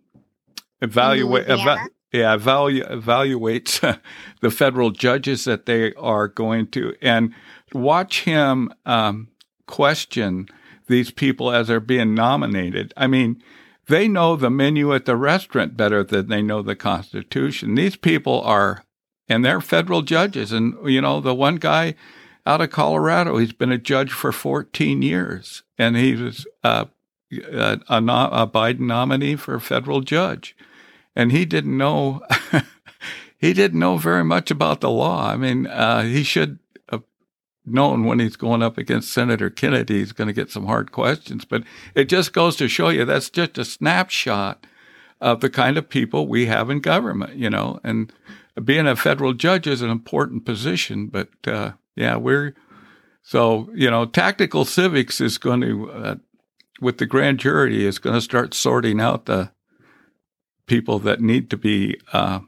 evaluate. 0.81 1.48
Eva- 1.48 1.88
yeah, 2.12 2.37
evalu- 2.37 2.88
evaluates 2.88 4.00
the 4.42 4.50
federal 4.52 4.92
judges 4.92 5.44
that 5.44 5.66
they 5.66 5.92
are 5.94 6.29
going 6.29 6.68
to, 6.68 6.94
and 7.02 7.35
watch 7.74 8.22
him 8.22 8.72
um, 8.87 9.26
question 9.66 10.46
these 10.88 11.11
people 11.11 11.51
as 11.51 11.68
they're 11.68 11.81
being 11.81 12.14
nominated. 12.14 12.92
I 12.96 13.07
mean, 13.07 13.42
they 13.88 14.09
know 14.09 14.37
the 14.37 14.51
menu 14.51 14.94
at 14.94 15.05
the 15.05 15.16
restaurant 15.16 15.77
better 15.77 16.03
than 16.03 16.29
they 16.29 16.42
know 16.42 16.62
the 16.62 16.77
Constitution. 16.77 17.75
These 17.75 17.96
people 17.96 18.40
are, 18.42 18.85
and 19.29 19.44
they're 19.44 19.61
federal 19.61 20.03
judges. 20.03 20.53
And, 20.53 20.75
you 20.85 21.01
know, 21.01 21.20
the 21.20 21.35
one 21.35 21.57
guy 21.57 21.94
out 22.44 22.61
of 22.61 22.70
Colorado, 22.70 23.38
he's 23.38 23.53
been 23.53 23.72
a 23.72 23.79
judge 23.79 24.12
for 24.12 24.33
14 24.33 25.03
years, 25.03 25.62
and 25.79 25.96
he 25.96 26.14
was 26.14 26.46
uh, 26.64 26.87
a, 27.33 27.81
a, 27.88 27.99
a 27.99 28.46
Biden 28.46 28.81
nominee 28.81 29.37
for 29.37 29.55
a 29.55 29.61
federal 29.61 30.01
judge. 30.01 30.57
And 31.14 31.33
he 31.33 31.44
didn't 31.44 31.77
know. 31.77 32.22
he 33.38 33.53
didn't 33.53 33.81
know 33.81 33.96
very 33.96 34.25
much 34.25 34.51
about 34.51 34.81
the 34.81 34.90
law. 34.90 35.31
I 35.31 35.37
mean, 35.37 35.66
uh, 35.66 36.03
he 36.03 36.22
should 36.22 36.59
known 37.66 38.05
when 38.05 38.18
he's 38.18 38.37
going 38.37 38.62
up 38.62 38.79
against 38.79 39.12
Senator 39.12 39.50
Kennedy, 39.50 39.98
he's 39.98 40.12
going 40.12 40.29
to 40.29 40.35
get 40.35 40.50
some 40.50 40.66
hard 40.66 40.92
questions. 40.92 41.44
But 41.44 41.64
it 41.94 42.09
just 42.09 42.33
goes 42.33 42.57
to 42.57 42.68
show 42.68 42.88
you 42.88 43.05
that's 43.05 43.31
just 43.31 43.59
a 43.59 43.64
snapshot 43.64 44.66
of 45.20 45.40
the 45.40 45.50
kind 45.50 45.76
of 45.76 45.88
people 45.88 46.29
we 46.29 46.46
have 46.46 46.70
in 46.70 46.81
government, 46.81 47.37
you 47.37 47.50
know. 47.50 47.81
And 47.83 48.12
being 48.62 48.87
a 48.87 48.96
federal 48.96 49.33
judge 49.33 49.66
is 49.66 49.83
an 49.83 49.90
important 49.90 50.44
position, 50.44 51.09
but 51.09 51.29
uh, 51.46 51.72
yeah, 51.94 52.16
we're 52.16 52.55
so 53.22 53.68
you 53.74 53.90
know, 53.90 54.07
tactical 54.07 54.64
civics 54.64 55.20
is 55.20 55.37
going 55.37 55.61
to, 55.62 55.90
uh, 55.90 56.14
with 56.81 56.98
the 56.98 57.07
grand 57.07 57.40
jury, 57.40 57.85
is 57.85 57.98
going 57.98 58.14
to 58.14 58.20
start 58.20 58.55
sorting 58.55 59.00
out 59.00 59.26
the 59.26 59.50
people 60.66 60.98
that 61.00 61.20
need 61.20 61.50
to 61.50 61.57
be 61.57 61.98
uh, 62.12 62.40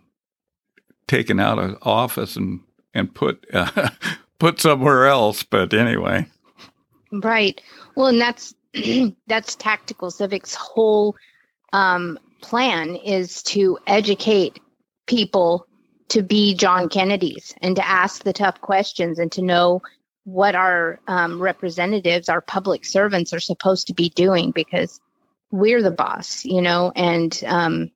taken 1.09 1.41
out 1.41 1.59
of 1.59 1.79
office 1.83 2.37
and 2.37 2.61
and 2.95 3.15
put 3.15 3.45
uh, 3.53 3.91
put 4.39 4.61
somewhere 4.61 5.07
else. 5.07 5.43
But 5.43 5.73
anyway. 5.75 6.27
Right. 7.13 7.61
Well, 7.95 8.09
and 8.09 8.21
that's 8.21 8.55
that's 9.27 9.55
tactical 9.57 10.11
civics 10.11 10.55
whole 10.55 11.17
um, 11.73 12.19
plan 12.41 12.97
is 12.97 13.43
to 13.45 13.79
educate 13.87 14.61
people 15.07 15.67
to 16.09 16.23
be 16.23 16.55
John 16.55 16.89
Kennedys 16.89 17.55
and 17.61 17.77
to 17.77 17.87
ask 17.87 18.25
the 18.25 18.33
tough 18.33 18.61
questions 18.61 19.19
and 19.19 19.31
to 19.33 19.43
know 19.43 19.83
what 20.25 20.55
our 20.55 21.01
um, 21.07 21.41
representatives, 21.41 22.29
our 22.29 22.41
public 22.41 22.85
servants, 22.85 23.33
are 23.33 23.41
supposed 23.41 23.87
to 23.87 23.95
be 23.95 24.11
doing 24.11 24.51
because 24.51 25.01
we're 25.51 25.83
the 25.83 25.91
boss, 25.91 26.45
you 26.45 26.61
know, 26.61 26.93
and 26.95 27.43
um, 27.47 27.91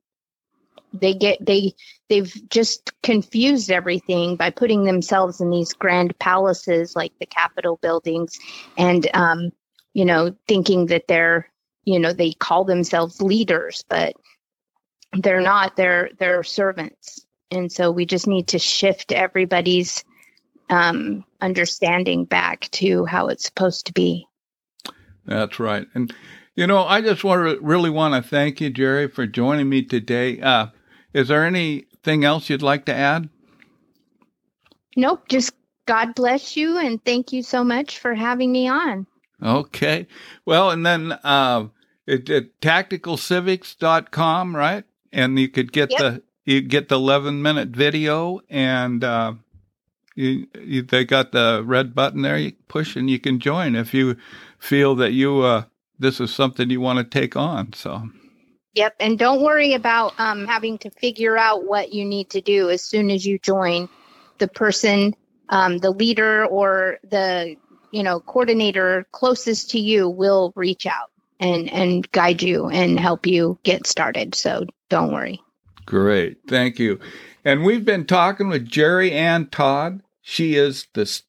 they 0.93 1.15
get 1.15 1.45
they 1.45 1.75
they've 2.09 2.35
just 2.49 2.93
confused 3.03 3.71
everything 3.71 4.37
by 4.37 4.51
putting 4.51 4.85
themselves 4.85 5.41
in 5.41 5.51
these 5.51 5.73
grand 5.73 6.19
palaces 6.19 6.95
like 6.95 7.13
the 7.19 7.27
capitol 7.27 7.79
buildings 7.83 8.39
and 8.77 9.09
um, 9.15 9.51
you 9.95 10.05
know 10.05 10.35
thinking 10.49 10.87
that 10.87 11.09
they're 11.09 11.49
you 11.85 11.99
know 11.99 12.13
they 12.13 12.33
call 12.33 12.65
themselves 12.65 13.21
leaders 13.23 13.85
but 13.89 14.15
they're 15.13 15.41
not. 15.41 15.77
They're 15.77 16.11
they're 16.19 16.43
servants. 16.43 17.25
And 17.51 17.71
so 17.71 17.91
we 17.91 18.07
just 18.07 18.27
need 18.27 18.49
to 18.49 18.59
shift 18.59 19.13
everybody's 19.13 20.05
um, 20.71 21.25
understanding 21.41 22.25
back 22.25 22.71
to 22.73 23.05
how 23.05 23.29
it's 23.29 23.45
supposed 23.45 23.87
to 23.87 23.93
be. 23.93 24.27
That's 25.27 25.61
right. 25.61 25.87
And 25.95 26.15
you 26.55 26.67
know, 26.67 26.85
I 26.85 27.01
just 27.01 27.25
want 27.25 27.47
to 27.47 27.63
really 27.65 27.91
want 27.91 28.15
to 28.15 28.29
thank 28.29 28.61
you, 28.61 28.71
Jeri, 28.71 29.13
for 29.13 29.27
joining 29.27 29.69
me 29.69 29.83
today. 29.83 30.41
Uh, 30.41 30.69
is 31.13 31.29
there 31.29 31.45
anything 31.45 32.25
else 32.25 32.49
you'd 32.49 32.63
like 32.63 32.87
to 32.87 32.95
add? 32.95 33.29
Nope. 34.97 35.29
Just 35.29 35.53
God 35.87 36.15
bless 36.15 36.57
you 36.57 36.79
and 36.79 37.05
thank 37.05 37.33
you 37.33 37.43
so 37.43 37.65
much 37.65 37.99
for 37.99 38.15
having 38.15 38.53
me 38.53 38.69
on. 38.69 39.07
Okay. 39.43 40.07
Well, 40.45 40.71
and 40.71 40.87
then 40.87 41.13
uh, 41.13 41.69
it, 42.07 42.29
it 42.31 42.61
tacticalcivics.com, 42.61 44.55
right? 44.55 44.85
And 45.13 45.39
you 45.39 45.49
could 45.49 45.73
get 45.73 45.91
yep. 45.91 46.01
the 46.01 46.23
you 46.45 46.61
get 46.61 46.89
the 46.89 46.97
11 46.97 47.41
minute 47.43 47.69
video 47.69 48.41
and 48.51 49.05
uh, 49.05 49.35
you, 50.15 50.47
you, 50.61 50.83
they 50.83 51.05
got 51.05 51.33
the 51.33 51.63
red 51.65 51.95
button 51.95 52.23
there 52.23 52.37
you 52.37 52.53
push 52.69 52.97
and 52.97 53.09
you 53.09 53.19
can 53.19 53.39
join 53.39 53.77
if 53.77 53.95
you 53.95 54.17
feel 54.59 54.95
that 54.97 55.13
you 55.13 55.41
uh, 55.41 55.65
this 55.99 56.21
is 56.21 56.35
something 56.35 56.71
you 56.71 56.81
want 56.81 56.99
to 56.99 57.05
take 57.05 57.37
on 57.37 57.73
so 57.73 58.09
Yep. 58.75 58.97
And 59.01 59.19
don't 59.19 59.43
worry 59.43 59.75
about 59.75 60.19
um, 60.19 60.47
having 60.47 60.79
to 60.79 60.91
figure 60.91 61.37
out 61.37 61.65
what 61.65 61.93
you 61.93 62.05
need 62.05 62.31
to 62.31 62.41
do 62.41 62.71
as 62.71 62.83
soon 62.83 63.11
as 63.11 63.27
you 63.27 63.39
join. 63.39 63.89
The 64.39 64.49
person, 64.49 65.15
um, 65.51 65.79
the 65.79 65.91
leader 65.91 66.47
or 66.47 66.99
the 67.09 67.57
you 67.91 68.03
know 68.03 68.21
coordinator 68.21 69.07
closest 69.13 69.71
to 69.71 69.79
you 69.79 70.09
will 70.09 70.53
reach 70.57 70.87
out 70.87 71.11
and 71.39 71.71
and 71.71 72.11
guide 72.13 72.43
you 72.43 72.69
and 72.69 72.99
help 72.99 73.27
you 73.27 73.59
get 73.63 73.87
started. 73.87 74.35
So 74.35 74.65
don't 74.89 75.13
worry. 75.13 75.41
Great. 75.85 76.39
Thank 76.49 76.79
you. 76.79 76.99
And 77.45 77.65
we've 77.65 77.85
been 77.85 78.07
talking 78.07 78.49
with 78.49 78.69
Jeri 78.69 79.13
Ann 79.13 79.49
Tod. 79.49 80.01
She 80.23 80.55
is 80.55 80.87
the 80.95 81.21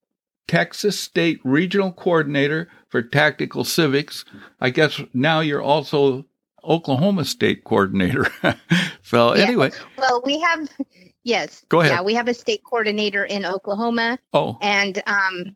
Texas 0.48 1.00
State 1.00 1.40
Regional 1.44 1.92
Coordinator 1.92 2.70
for 2.88 3.02
Tactical 3.02 3.64
Civics. 3.64 4.24
I 4.62 4.70
guess 4.70 5.02
now 5.14 5.40
you're 5.40 5.62
also 5.62 6.26
Oklahoma 6.64 7.26
State 7.26 7.64
coordinator. 7.64 8.28
so 9.02 9.36
yeah. 9.36 9.44
anyway, 9.44 9.72
well, 9.98 10.22
we 10.26 10.40
have 10.40 10.70
yes, 11.24 11.66
go 11.70 11.82
ahead. 11.82 11.92
Yeah, 11.92 12.02
we 12.02 12.14
have 12.16 12.28
a 12.28 12.34
state 12.34 12.62
coordinator 12.64 13.26
in 13.26 13.46
Oklahoma. 13.46 14.20
Oh, 14.34 14.58
and 14.62 15.02
um, 15.06 15.56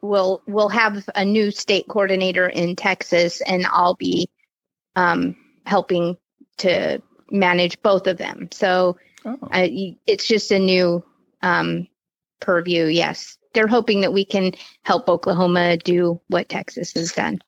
we'll 0.00 0.42
we'll 0.46 0.68
have 0.68 1.08
a 1.14 1.24
new 1.24 1.50
state 1.50 1.86
coordinator 1.88 2.48
in 2.48 2.76
Texas, 2.76 3.40
and 3.40 3.66
I'll 3.66 3.94
be 3.96 4.28
um 4.96 5.36
helping 5.66 6.16
to 6.58 7.00
manage 7.30 7.80
both 7.82 8.06
of 8.06 8.18
them. 8.18 8.48
So 8.52 8.96
oh. 9.24 9.38
uh, 9.52 9.66
it's 10.06 10.26
just 10.26 10.50
a 10.50 10.58
new 10.58 11.04
um 11.42 11.86
purview. 12.40 12.86
Yes, 12.86 13.38
they're 13.52 13.66
hoping 13.66 14.02
that 14.02 14.12
we 14.12 14.24
can 14.24 14.52
help 14.82 15.08
Oklahoma 15.08 15.76
do 15.76 16.20
what 16.28 16.48
Texas 16.48 16.92
has 16.94 17.12
done. 17.12 17.38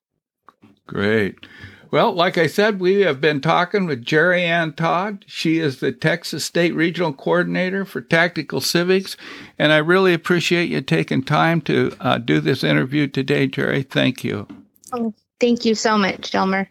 Great. 0.86 1.46
Well, 1.92 2.14
like 2.14 2.38
I 2.38 2.46
said, 2.46 2.80
we 2.80 3.00
have 3.02 3.20
been 3.20 3.42
talking 3.42 3.84
with 3.84 4.02
Jeri 4.02 4.40
Ann 4.40 4.72
Tod. 4.72 5.26
She 5.28 5.58
is 5.58 5.80
the 5.80 5.92
Texas 5.92 6.42
State 6.42 6.74
Regional 6.74 7.12
Coordinator 7.12 7.84
for 7.84 8.00
Tactical 8.00 8.62
Civics. 8.62 9.14
And 9.58 9.72
I 9.72 9.76
really 9.76 10.14
appreciate 10.14 10.70
you 10.70 10.80
taking 10.80 11.22
time 11.22 11.60
to 11.62 11.94
uh, 12.00 12.16
do 12.16 12.40
this 12.40 12.64
interview 12.64 13.08
today, 13.08 13.46
Jeri. 13.46 13.86
Thank 13.86 14.24
you. 14.24 14.48
Oh, 14.94 15.12
thank 15.38 15.66
you 15.66 15.74
so 15.74 15.98
much, 15.98 16.34
Elmer. 16.34 16.66